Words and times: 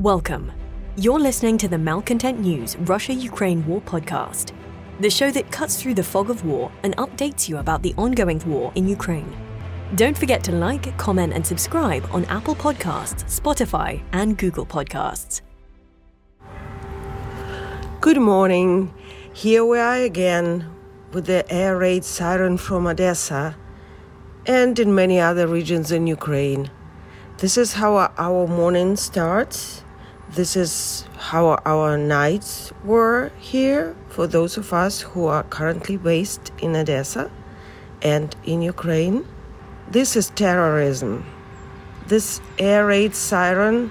Welcome. 0.00 0.50
You're 0.96 1.20
listening 1.20 1.58
to 1.58 1.68
the 1.68 1.76
Malcontent 1.76 2.40
News 2.40 2.74
Russia 2.78 3.12
Ukraine 3.12 3.66
War 3.66 3.82
podcast, 3.82 4.54
the 4.98 5.10
show 5.10 5.30
that 5.30 5.52
cuts 5.52 5.76
through 5.76 5.92
the 5.92 6.02
fog 6.02 6.30
of 6.30 6.42
war 6.42 6.72
and 6.84 6.96
updates 6.96 7.50
you 7.50 7.58
about 7.58 7.82
the 7.82 7.92
ongoing 7.98 8.38
war 8.46 8.72
in 8.76 8.88
Ukraine. 8.88 9.30
Don't 9.96 10.16
forget 10.16 10.42
to 10.44 10.52
like, 10.52 10.96
comment, 10.96 11.34
and 11.34 11.46
subscribe 11.46 12.08
on 12.12 12.24
Apple 12.36 12.54
Podcasts, 12.54 13.24
Spotify, 13.28 14.02
and 14.12 14.38
Google 14.38 14.64
Podcasts. 14.64 15.42
Good 18.00 18.22
morning. 18.22 18.94
Here 19.34 19.66
we 19.66 19.78
are 19.78 19.98
again 19.98 20.64
with 21.12 21.26
the 21.26 21.44
air 21.52 21.76
raid 21.76 22.04
siren 22.04 22.56
from 22.56 22.86
Odessa 22.86 23.54
and 24.46 24.78
in 24.78 24.94
many 24.94 25.20
other 25.20 25.46
regions 25.46 25.92
in 25.92 26.06
Ukraine. 26.06 26.70
This 27.36 27.58
is 27.58 27.74
how 27.74 28.10
our 28.16 28.46
morning 28.46 28.96
starts. 28.96 29.84
This 30.32 30.54
is 30.54 31.04
how 31.18 31.58
our 31.66 31.98
nights 31.98 32.72
were 32.84 33.32
here 33.40 33.96
for 34.10 34.28
those 34.28 34.56
of 34.56 34.72
us 34.72 35.00
who 35.00 35.26
are 35.26 35.42
currently 35.42 35.96
based 35.96 36.52
in 36.62 36.76
Odessa 36.76 37.32
and 38.00 38.36
in 38.44 38.62
Ukraine. 38.62 39.26
This 39.90 40.14
is 40.14 40.30
terrorism. 40.30 41.26
This 42.06 42.40
air 42.60 42.86
raid 42.86 43.16
siren 43.16 43.90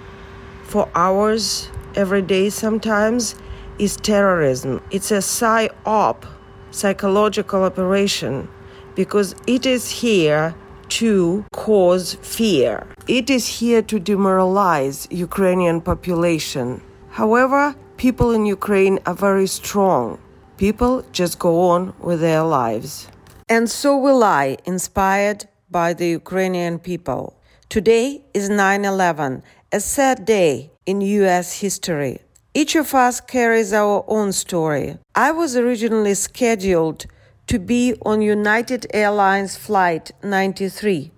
for 0.63 0.87
hours 0.95 1.69
every 1.95 2.21
day 2.21 2.49
sometimes 2.49 3.35
is 3.77 3.97
terrorism. 3.97 4.81
It's 4.91 5.11
a 5.11 5.21
psy-op, 5.21 6.25
psychological 6.71 7.63
operation, 7.63 8.47
because 8.95 9.35
it 9.45 9.65
is 9.65 9.89
here 9.89 10.55
to 10.87 11.43
cause 11.51 12.13
fear. 12.21 12.87
It 13.09 13.31
is 13.31 13.47
here 13.47 13.81
to 13.81 13.99
demoralize 13.99 15.07
Ukrainian 15.09 15.81
population. 15.81 16.79
However, 17.09 17.73
people 17.97 18.35
in 18.35 18.45
Ukraine 18.45 18.99
are 19.07 19.15
very 19.15 19.47
strong. 19.47 20.19
People 20.57 21.03
just 21.11 21.39
go 21.39 21.53
on 21.71 21.95
with 21.99 22.19
their 22.21 22.43
lives. 22.43 23.07
And 23.55 23.67
so 23.67 23.97
will 23.97 24.23
I, 24.23 24.57
inspired 24.63 25.47
by 25.71 25.93
the 25.93 26.09
Ukrainian 26.21 26.77
people. 26.77 27.33
Today 27.67 28.23
is 28.35 28.47
9 28.47 28.85
11, 28.85 29.41
a 29.71 29.79
sad 29.79 30.25
day 30.25 30.69
in 30.85 31.01
US 31.01 31.61
history. 31.61 32.19
Each 32.53 32.75
of 32.75 32.93
us 32.93 33.19
carries 33.21 33.73
our 33.73 34.05
own 34.07 34.33
story. 34.33 34.99
I 35.15 35.31
was 35.31 35.57
originally 35.57 36.13
scheduled 36.13 37.07
to 37.47 37.57
be 37.57 37.95
on 38.05 38.21
United 38.21 38.85
Airlines 38.93 39.57
Flight 39.57 40.11
93 40.21 41.11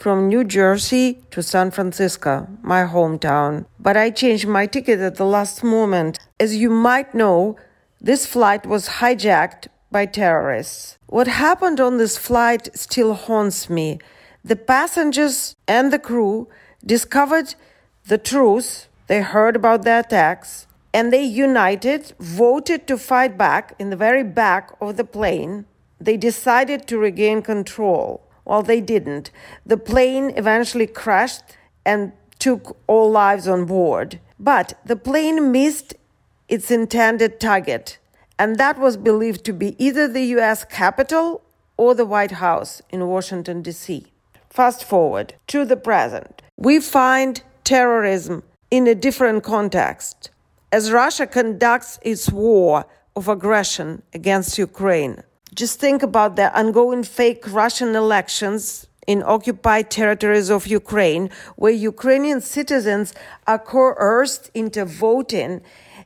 from 0.00 0.28
New 0.28 0.44
Jersey 0.44 1.22
to 1.30 1.42
San 1.42 1.70
Francisco, 1.70 2.48
my 2.62 2.84
hometown. 2.86 3.66
But 3.78 3.98
I 3.98 4.08
changed 4.08 4.48
my 4.48 4.64
ticket 4.64 4.98
at 4.98 5.16
the 5.16 5.26
last 5.26 5.62
moment. 5.62 6.18
As 6.40 6.56
you 6.56 6.70
might 6.70 7.14
know, 7.14 7.56
this 8.00 8.24
flight 8.24 8.64
was 8.64 9.00
hijacked 9.00 9.68
by 9.90 10.06
terrorists. 10.06 10.96
What 11.06 11.26
happened 11.26 11.80
on 11.80 11.98
this 11.98 12.16
flight 12.16 12.70
still 12.74 13.12
haunts 13.12 13.68
me. 13.68 13.98
The 14.42 14.56
passengers 14.56 15.54
and 15.68 15.92
the 15.92 15.98
crew 15.98 16.48
discovered 16.84 17.54
the 18.06 18.16
truth. 18.16 18.88
They 19.06 19.20
heard 19.20 19.54
about 19.54 19.82
the 19.82 19.98
attacks 19.98 20.66
and 20.94 21.12
they 21.12 21.24
united, 21.24 22.14
voted 22.18 22.86
to 22.86 22.96
fight 22.96 23.36
back 23.36 23.74
in 23.78 23.90
the 23.90 23.96
very 23.96 24.24
back 24.24 24.70
of 24.80 24.96
the 24.96 25.04
plane 25.04 25.66
they 26.00 26.16
decided 26.16 26.86
to 26.86 26.96
regain 26.96 27.42
control. 27.42 28.22
Well, 28.50 28.64
they 28.64 28.80
didn't. 28.80 29.30
The 29.64 29.76
plane 29.76 30.32
eventually 30.34 30.88
crashed 30.88 31.44
and 31.86 32.10
took 32.40 32.76
all 32.88 33.08
lives 33.08 33.46
on 33.46 33.64
board. 33.64 34.18
But 34.40 34.76
the 34.84 34.96
plane 34.96 35.52
missed 35.52 35.94
its 36.48 36.68
intended 36.68 37.38
target, 37.38 37.98
and 38.40 38.56
that 38.56 38.76
was 38.76 38.96
believed 38.96 39.44
to 39.44 39.52
be 39.52 39.76
either 39.78 40.08
the 40.08 40.24
US 40.38 40.64
Capitol 40.64 41.42
or 41.76 41.94
the 41.94 42.04
White 42.04 42.32
House 42.46 42.82
in 42.90 43.06
Washington, 43.06 43.62
D.C. 43.62 44.06
Fast 44.48 44.82
forward 44.82 45.34
to 45.46 45.64
the 45.64 45.76
present. 45.76 46.42
We 46.56 46.80
find 46.80 47.40
terrorism 47.62 48.42
in 48.68 48.88
a 48.88 48.96
different 48.96 49.44
context. 49.44 50.30
As 50.72 50.90
Russia 50.90 51.28
conducts 51.28 52.00
its 52.02 52.28
war 52.32 52.84
of 53.14 53.28
aggression 53.28 54.02
against 54.12 54.58
Ukraine, 54.58 55.22
just 55.54 55.80
think 55.80 56.02
about 56.02 56.36
the 56.36 56.56
ongoing 56.58 57.02
fake 57.02 57.44
Russian 57.48 57.96
elections 57.96 58.86
in 59.06 59.22
occupied 59.22 59.90
territories 59.90 60.50
of 60.50 60.66
Ukraine, 60.66 61.30
where 61.56 61.72
Ukrainian 61.72 62.40
citizens 62.40 63.12
are 63.46 63.58
coerced 63.58 64.50
into 64.54 64.84
voting 64.84 65.62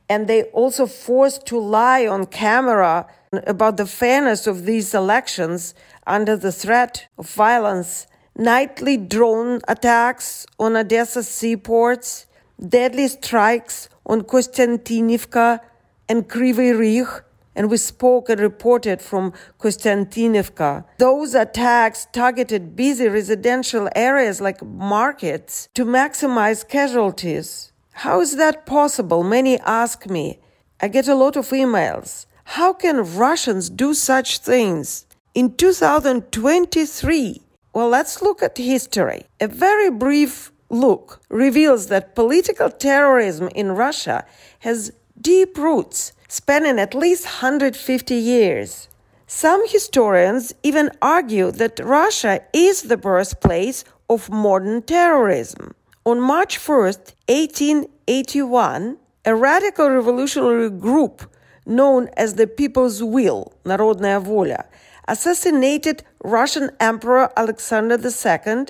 and 0.09 0.27
they 0.29 0.45
also 0.45 0.87
forced 0.87 1.47
to 1.47 1.59
lie 1.59 2.07
on 2.07 2.27
camera 2.27 3.07
about 3.47 3.77
the 3.77 3.87
fairness 3.87 4.47
of 4.47 4.65
these 4.65 4.95
elections 4.95 5.75
under 6.07 6.37
the 6.37 6.53
threat 6.53 7.07
of 7.19 7.29
violence. 7.29 8.07
Nightly 8.37 8.97
drone 8.97 9.61
attacks 9.69 10.47
on 10.59 10.77
Odessa 10.77 11.23
seaports, 11.23 12.27
deadly 12.69 13.09
strikes 13.09 13.89
on 14.07 14.23
Kostiantynivka 14.23 15.61
and 16.09 16.29
Kryvyi 16.29 16.75
Rih, 16.75 17.23
and 17.55 17.71
we 17.71 17.77
spoke 17.77 18.29
and 18.29 18.41
reported 18.41 19.01
from 19.01 19.33
Kostiantynivka. 19.59 20.85
Those 20.99 21.35
attacks 21.35 22.07
targeted 22.13 22.77
busy 22.77 23.09
residential 23.09 23.89
areas 23.95 24.41
like 24.41 24.63
markets 24.63 25.69
to 25.75 25.85
maximize 25.85 26.67
casualties. 26.69 27.73
How 27.93 28.21
is 28.21 28.37
that 28.37 28.67
possible? 28.67 29.23
Many 29.23 29.59
ask 29.61 30.07
me. 30.07 30.41
I 30.81 30.89
get 30.89 31.09
a 31.09 31.15
lot 31.15 31.37
of 31.37 31.51
emails. 31.51 32.27
How 32.45 32.73
can 32.73 33.17
Russians 33.17 33.71
do 33.71 33.95
such 33.95 34.39
things? 34.39 35.07
In 35.35 35.55
2023, 35.57 37.43
well, 37.73 37.89
let's 37.89 38.21
look 38.23 38.43
at 38.43 38.59
history. 38.59 39.27
A 39.41 39.49
very 39.49 39.91
brief 39.91 40.53
look 40.71 41.21
reveals 41.29 41.87
that 41.89 42.15
political 42.15 42.71
terrorism 42.71 43.49
in 43.55 43.73
Russia 43.73 44.25
has 44.61 44.93
deep 45.21 45.57
roots 45.57 46.13
spanning 46.34 46.80
at 46.80 46.94
least 46.94 47.26
150 47.26 48.16
years. 48.16 48.88
Some 49.28 49.68
historians 49.68 50.54
even 50.64 50.90
argue 51.02 51.52
that 51.52 51.80
Russia 51.80 52.42
is 52.54 52.84
the 52.84 52.98
birthplace 52.98 53.84
of 54.10 54.30
modern 54.30 54.82
terrorism. 54.82 55.76
On 56.06 56.20
March 56.20 56.58
1st, 56.58 57.14
1881, 57.28 58.98
a 59.26 59.36
radical 59.36 59.90
revolutionary 59.90 60.70
group 60.70 61.30
known 61.66 62.10
as 62.18 62.34
the 62.34 62.48
People's 62.48 63.04
Will, 63.04 63.54
Народная 63.64 64.20
воля, 64.20 64.66
assassinated 65.08 66.04
Russian 66.24 66.72
Emperor 66.80 67.32
Alexander 67.38 67.98
II 67.98 68.66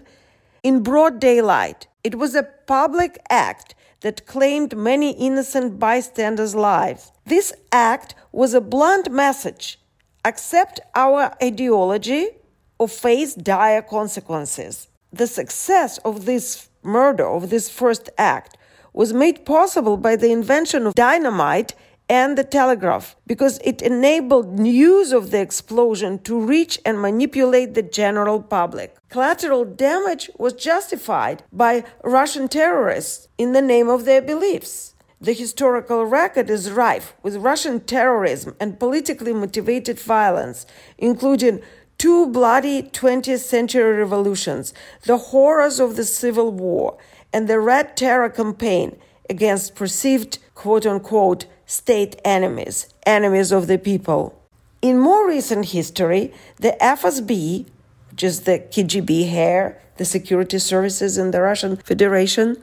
in 0.63 0.83
broad 0.83 1.19
daylight. 1.19 1.87
It 2.03 2.15
was 2.15 2.35
a 2.35 2.43
public 2.43 3.17
act 3.29 3.75
that 4.04 4.26
claimed 4.26 4.76
many 4.76 5.12
innocent 5.12 5.78
bystanders' 5.78 6.54
lives. 6.54 7.10
This 7.24 7.54
act 7.72 8.14
was 8.32 8.52
a 8.52 8.60
blunt 8.60 9.10
message 9.10 9.78
accept 10.26 10.78
our 10.94 11.34
ideology 11.42 12.28
or 12.78 12.86
face 12.88 13.34
dire 13.34 13.80
consequences. 13.80 14.88
The 15.10 15.26
success 15.26 15.96
of 15.98 16.26
this 16.26 16.68
murder, 16.82 17.26
of 17.26 17.48
this 17.48 17.70
first 17.70 18.10
act, 18.18 18.58
was 18.92 19.14
made 19.14 19.46
possible 19.46 19.96
by 19.96 20.16
the 20.16 20.32
invention 20.32 20.86
of 20.86 20.94
dynamite 20.94 21.74
and 22.08 22.36
the 22.36 22.44
telegraph 22.44 23.16
because 23.26 23.58
it 23.64 23.80
enabled 23.80 24.58
news 24.58 25.12
of 25.12 25.30
the 25.30 25.40
explosion 25.40 26.18
to 26.20 26.38
reach 26.38 26.78
and 26.84 27.00
manipulate 27.00 27.74
the 27.74 27.82
general 27.82 28.42
public. 28.42 28.96
Collateral 29.08 29.64
damage 29.64 30.30
was 30.38 30.52
justified 30.52 31.42
by 31.52 31.84
Russian 32.02 32.48
terrorists 32.48 33.28
in 33.38 33.52
the 33.52 33.62
name 33.62 33.88
of 33.88 34.04
their 34.04 34.20
beliefs. 34.20 34.94
The 35.20 35.32
historical 35.32 36.04
record 36.04 36.50
is 36.50 36.70
rife 36.70 37.14
with 37.22 37.36
Russian 37.36 37.80
terrorism 37.80 38.54
and 38.60 38.78
politically 38.78 39.32
motivated 39.32 39.98
violence, 39.98 40.66
including 40.98 41.62
two 41.96 42.26
bloody 42.26 42.82
20th 42.82 43.38
century 43.38 43.96
revolutions, 43.98 44.74
the 45.04 45.16
horrors 45.16 45.80
of 45.80 45.96
the 45.96 46.04
Civil 46.04 46.50
War, 46.50 46.98
and 47.32 47.48
the 47.48 47.58
Red 47.58 47.96
Terror 47.96 48.28
campaign 48.28 48.98
against 49.30 49.74
perceived 49.74 50.38
quote 50.54 50.84
unquote 50.84 51.46
state 51.66 52.20
enemies, 52.24 52.92
enemies 53.06 53.52
of 53.52 53.66
the 53.66 53.78
people. 53.78 54.40
In 54.82 54.98
more 54.98 55.26
recent 55.26 55.66
history, 55.66 56.32
the 56.58 56.76
FSB, 56.80 57.66
which 58.10 58.22
is 58.22 58.42
the 58.42 58.58
KGB 58.58 59.28
here, 59.28 59.80
the 59.96 60.04
security 60.04 60.58
services 60.58 61.16
in 61.16 61.30
the 61.30 61.40
Russian 61.40 61.76
Federation, 61.76 62.62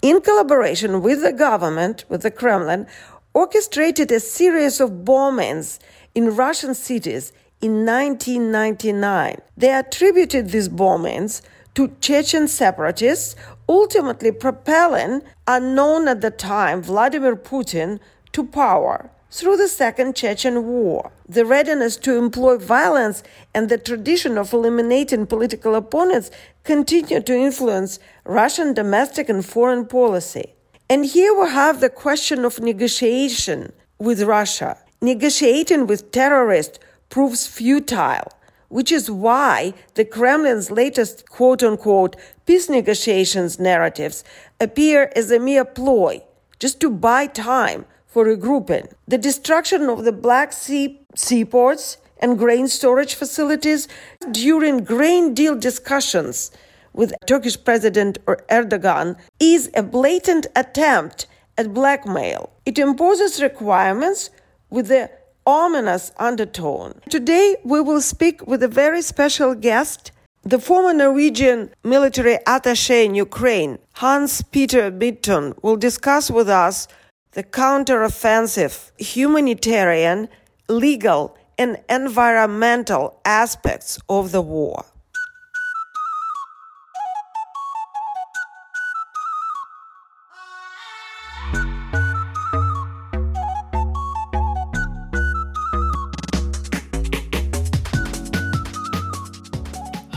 in 0.00 0.20
collaboration 0.20 1.02
with 1.02 1.22
the 1.22 1.32
government, 1.32 2.04
with 2.08 2.22
the 2.22 2.30
Kremlin, 2.30 2.86
orchestrated 3.34 4.10
a 4.12 4.20
series 4.20 4.80
of 4.80 5.04
bombings 5.04 5.78
in 6.14 6.34
Russian 6.34 6.74
cities 6.74 7.32
in 7.60 7.84
1999. 7.84 9.40
They 9.56 9.74
attributed 9.74 10.50
these 10.50 10.68
bombings 10.68 11.42
to 11.74 11.94
Chechen 12.00 12.48
separatists, 12.48 13.36
ultimately 13.68 14.32
propelling 14.32 15.22
unknown 15.46 16.08
at 16.08 16.20
the 16.20 16.30
time 16.30 16.82
Vladimir 16.82 17.36
Putin 17.36 18.00
to 18.32 18.44
power 18.44 19.10
through 19.30 19.56
the 19.56 19.68
Second 19.68 20.16
Chechen 20.16 20.64
War. 20.64 21.12
The 21.28 21.44
readiness 21.44 21.96
to 21.98 22.16
employ 22.16 22.56
violence 22.56 23.22
and 23.54 23.68
the 23.68 23.78
tradition 23.78 24.38
of 24.38 24.52
eliminating 24.52 25.26
political 25.26 25.74
opponents 25.74 26.30
continue 26.64 27.20
to 27.20 27.34
influence 27.34 27.98
Russian 28.24 28.72
domestic 28.72 29.28
and 29.28 29.44
foreign 29.44 29.86
policy. 29.86 30.54
And 30.88 31.04
here 31.04 31.38
we 31.38 31.50
have 31.50 31.80
the 31.80 31.90
question 31.90 32.44
of 32.44 32.60
negotiation 32.60 33.72
with 33.98 34.22
Russia. 34.22 34.78
Negotiating 35.02 35.86
with 35.86 36.10
terrorists 36.10 36.78
proves 37.10 37.46
futile, 37.46 38.32
which 38.68 38.90
is 38.90 39.10
why 39.10 39.74
the 39.94 40.04
Kremlin's 40.04 40.70
latest 40.70 41.28
quote 41.28 41.62
unquote 41.62 42.16
peace 42.46 42.70
negotiations 42.70 43.58
narratives 43.58 44.24
appear 44.60 45.12
as 45.14 45.30
a 45.30 45.38
mere 45.38 45.64
ploy 45.64 46.22
just 46.58 46.80
to 46.80 46.90
buy 46.90 47.26
time 47.26 47.84
for 48.18 48.24
regrouping. 48.24 48.92
The 49.06 49.16
destruction 49.16 49.88
of 49.88 50.02
the 50.02 50.10
Black 50.10 50.52
Sea 50.52 50.98
seaports 51.14 51.98
and 52.18 52.36
grain 52.36 52.66
storage 52.66 53.14
facilities 53.14 53.86
during 54.32 54.82
grain 54.82 55.34
deal 55.34 55.54
discussions 55.54 56.50
with 56.92 57.14
Turkish 57.28 57.56
President 57.62 58.18
Erdogan 58.26 59.16
is 59.38 59.70
a 59.72 59.84
blatant 59.84 60.48
attempt 60.56 61.28
at 61.56 61.72
blackmail. 61.72 62.50
It 62.66 62.76
imposes 62.80 63.40
requirements 63.40 64.30
with 64.68 64.90
a 64.90 65.10
ominous 65.46 66.10
undertone. 66.16 67.00
Today 67.08 67.54
we 67.62 67.80
will 67.80 68.00
speak 68.00 68.44
with 68.48 68.64
a 68.64 68.74
very 68.82 69.00
special 69.00 69.54
guest, 69.54 70.10
the 70.42 70.58
former 70.58 70.92
Norwegian 70.92 71.70
military 71.84 72.38
attaché 72.48 73.04
in 73.04 73.14
Ukraine, 73.14 73.78
Hans 73.94 74.42
Petter 74.42 74.90
Midttun, 74.90 75.54
will 75.62 75.76
discuss 75.76 76.32
with 76.32 76.48
us 76.48 76.88
the 77.32 77.42
counteroffensive, 77.42 78.90
humanitarian, 78.98 80.28
legal, 80.68 81.36
and 81.58 81.78
environmental 81.88 83.20
aspects 83.24 83.98
of 84.08 84.32
the 84.32 84.40
war. 84.40 84.84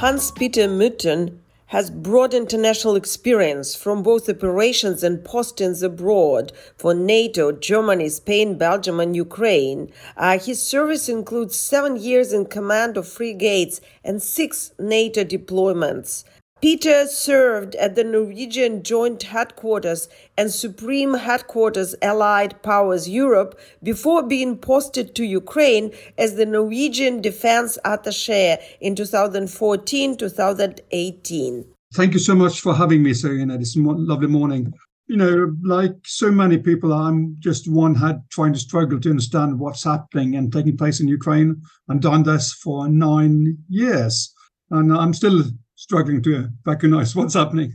Hans 0.01 0.31
Petter 0.31 0.67
Midttun 0.67 1.37
has 1.71 1.89
broad 1.89 2.33
international 2.33 2.97
experience 2.97 3.73
from 3.73 4.03
both 4.03 4.27
operations 4.27 5.03
and 5.03 5.23
postings 5.23 5.81
abroad 5.81 6.51
for 6.75 6.93
NATO, 6.93 7.53
Germany, 7.53 8.09
Spain, 8.09 8.57
Belgium, 8.57 8.99
and 8.99 9.15
Ukraine. 9.15 9.89
Uh, 10.17 10.37
his 10.37 10.61
service 10.61 11.07
includes 11.07 11.55
seven 11.55 11.95
years 11.95 12.33
in 12.33 12.45
command 12.45 12.97
of 12.97 13.07
frigates 13.07 13.79
and 14.03 14.21
six 14.21 14.73
NATO 14.79 15.23
deployments. 15.23 16.25
Petter 16.61 17.07
served 17.07 17.73
at 17.75 17.95
the 17.95 18.03
Norwegian 18.03 18.83
Joint 18.83 19.23
Headquarters 19.23 20.07
and 20.37 20.51
Supreme 20.51 21.15
Headquarters 21.15 21.95
Allied 22.03 22.61
Powers 22.61 23.09
Europe 23.09 23.59
before 23.81 24.21
being 24.21 24.57
posted 24.59 25.15
to 25.15 25.23
Ukraine 25.23 25.91
as 26.19 26.35
the 26.35 26.45
Norwegian 26.45 27.19
Defense 27.19 27.79
Attaché 27.83 28.61
in 28.79 28.95
2014 28.95 30.15
2018. 30.17 31.65
Thank 31.95 32.13
you 32.13 32.19
so 32.19 32.35
much 32.35 32.61
for 32.61 32.75
having 32.75 33.01
me, 33.01 33.11
Zarina, 33.11 33.57
this 33.57 33.75
lovely 33.75 34.27
morning. 34.27 34.71
You 35.07 35.17
know, 35.17 35.55
like 35.63 35.95
so 36.05 36.29
many 36.29 36.59
people, 36.59 36.93
I'm 36.93 37.37
just 37.39 37.67
one 37.67 37.95
head 37.95 38.21
trying 38.29 38.53
to 38.53 38.59
struggle 38.59 38.99
to 38.99 39.09
understand 39.09 39.59
what's 39.59 39.83
happening 39.83 40.35
and 40.35 40.53
taking 40.53 40.77
place 40.77 40.99
in 40.99 41.07
Ukraine. 41.07 41.59
I've 41.89 42.01
done 42.01 42.21
this 42.21 42.53
for 42.53 42.87
nine 42.87 43.57
years, 43.67 44.31
and 44.69 44.93
I'm 44.93 45.15
still 45.15 45.43
struggling 45.81 46.21
to 46.21 46.47
recognize 46.63 47.15
what's 47.15 47.33
happening. 47.33 47.73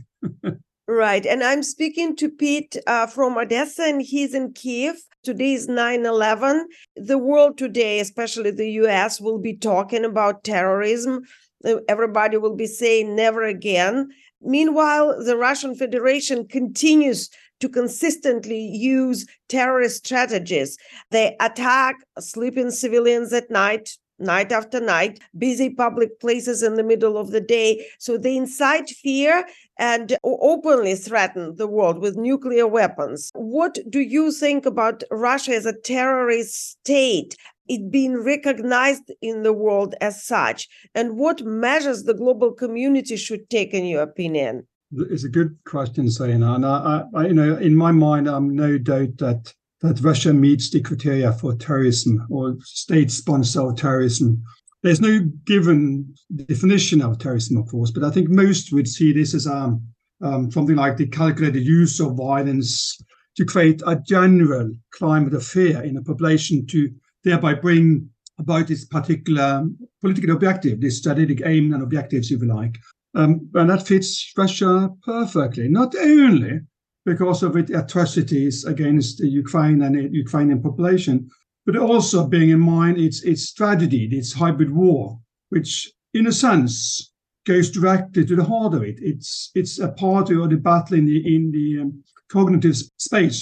right. 0.87 1.25
And 1.25 1.43
I'm 1.43 1.61
speaking 1.61 2.15
to 2.15 2.29
Pete 2.29 2.77
uh, 2.87 3.05
from 3.07 3.37
Odessa, 3.37 3.83
and 3.83 4.01
he's 4.01 4.33
in 4.33 4.53
Kiev. 4.53 4.95
Today 5.23 5.53
is 5.53 5.67
9 5.67 6.05
11. 6.05 6.69
The 6.95 7.17
world 7.17 7.57
today, 7.57 7.99
especially 7.99 8.51
the 8.51 8.71
US, 8.83 9.19
will 9.19 9.39
be 9.39 9.57
talking 9.57 10.05
about 10.05 10.45
terrorism. 10.45 11.23
Uh, 11.65 11.75
everybody 11.89 12.37
will 12.37 12.55
be 12.55 12.67
saying 12.67 13.13
never 13.13 13.43
again. 13.43 14.07
Meanwhile, 14.41 15.25
the 15.25 15.35
Russian 15.35 15.75
Federation 15.75 16.47
continues 16.47 17.29
to 17.59 17.67
consistently 17.67 18.61
use 18.61 19.25
terrorist 19.49 20.05
strategies. 20.05 20.77
They 21.11 21.35
attack 21.41 21.95
sleeping 22.19 22.71
civilians 22.71 23.33
at 23.33 23.51
night, 23.51 23.97
night 24.19 24.51
after 24.51 24.79
night, 24.79 25.19
busy 25.37 25.69
public 25.69 26.19
places 26.19 26.63
in 26.63 26.75
the 26.75 26.83
middle 26.83 27.17
of 27.17 27.31
the 27.31 27.41
day. 27.41 27.85
So 27.99 28.17
they 28.17 28.35
incite 28.35 28.89
fear 28.89 29.45
and 29.77 30.17
openly 30.23 30.95
threaten 30.95 31.55
the 31.55 31.67
world 31.67 31.99
with 31.99 32.17
nuclear 32.17 32.67
weapons. 32.67 33.31
What 33.35 33.77
do 33.89 33.99
you 33.99 34.31
think 34.31 34.65
about 34.65 35.03
Russia 35.11 35.53
as 35.53 35.65
a 35.65 35.73
terrorist 35.73 36.71
state? 36.71 37.35
It 37.67 37.91
being 37.91 38.23
recognized 38.23 39.11
in 39.21 39.43
the 39.43 39.51
world 39.51 39.93
as 39.99 40.23
such, 40.23 40.69
and 40.95 41.17
what 41.17 41.43
measures 41.43 42.03
the 42.03 42.13
global 42.13 42.53
community 42.53 43.17
should 43.17 43.49
take, 43.49 43.73
in 43.73 43.83
your 43.83 44.03
opinion? 44.03 44.65
It's 44.93 45.25
a 45.25 45.29
good 45.29 45.57
question, 45.65 46.05
Zarina. 46.05 46.55
And 46.55 46.65
I, 46.65 47.03
I, 47.13 47.27
you 47.27 47.33
know, 47.33 47.57
in 47.57 47.75
my 47.75 47.91
mind, 47.91 48.29
I'm 48.29 48.55
no 48.55 48.77
doubt 48.77 49.17
that 49.17 49.53
that 49.81 50.01
Russia 50.01 50.33
meets 50.33 50.69
the 50.69 50.81
criteria 50.81 51.31
for 51.31 51.55
terrorism 51.55 52.25
or 52.29 52.57
state 52.61 53.11
sponsored 53.11 53.77
terrorism. 53.77 54.43
There's 54.83 55.01
no 55.01 55.19
given 55.45 56.13
definition 56.35 57.01
of 57.01 57.19
terrorism, 57.19 57.57
of 57.57 57.67
course, 57.67 57.91
but 57.91 58.03
I 58.03 58.11
think 58.11 58.29
most 58.29 58.71
would 58.73 58.87
see 58.87 59.11
this 59.11 59.33
as 59.33 59.47
um, 59.47 59.83
um, 60.21 60.51
something 60.51 60.75
like 60.75 60.97
the 60.97 61.07
calculated 61.07 61.65
use 61.65 61.99
of 61.99 62.15
violence 62.15 62.99
to 63.35 63.45
create 63.45 63.81
a 63.85 64.01
general 64.07 64.71
climate 64.91 65.33
of 65.33 65.45
fear 65.45 65.81
in 65.83 65.97
a 65.97 66.01
population 66.01 66.65
to 66.67 66.89
thereby 67.23 67.53
bring 67.53 68.09
about 68.39 68.67
this 68.67 68.85
particular 68.85 69.67
political 70.01 70.31
objective, 70.31 70.79
this 70.79 70.97
strategic 70.97 71.45
aim 71.45 71.73
and 71.73 71.83
objectives, 71.83 72.31
if 72.31 72.41
you 72.41 72.47
like. 72.47 72.77
Um, 73.15 73.49
and 73.55 73.69
that 73.69 73.87
fits 73.87 74.31
Russia 74.37 74.89
perfectly, 75.03 75.67
not 75.67 75.95
only 75.95 76.61
because 77.07 77.41
of 77.41 77.55
its 77.55 77.71
atrocities 77.71 78.65
against 78.65 79.19
the 79.19 79.29
Ukraine 79.29 79.81
and 79.81 79.95
the 79.95 80.09
Ukrainian 80.25 80.61
population, 80.61 81.29
but 81.65 81.77
also 81.77 82.27
bearing 82.27 82.49
in 82.49 82.59
mind 82.59 82.97
its 82.97 83.23
its 83.23 83.53
tragedy, 83.53 84.03
its 84.11 84.33
hybrid 84.33 84.71
war, 84.83 85.17
which 85.53 85.71
in 86.13 86.27
a 86.27 86.33
sense 86.45 87.13
goes 87.45 87.71
directly 87.71 88.25
to 88.25 88.35
the 88.35 88.49
heart 88.51 88.73
of 88.73 88.83
it. 88.83 88.97
It's 89.11 89.51
it's 89.55 89.79
a 89.79 89.93
part 90.03 90.29
of 90.31 90.49
the 90.49 90.61
battle 90.69 90.97
in 90.97 91.05
the 91.05 91.19
in 91.35 91.43
the 91.57 91.67
um, 91.81 92.03
cognitive 92.35 92.75
space 92.97 93.39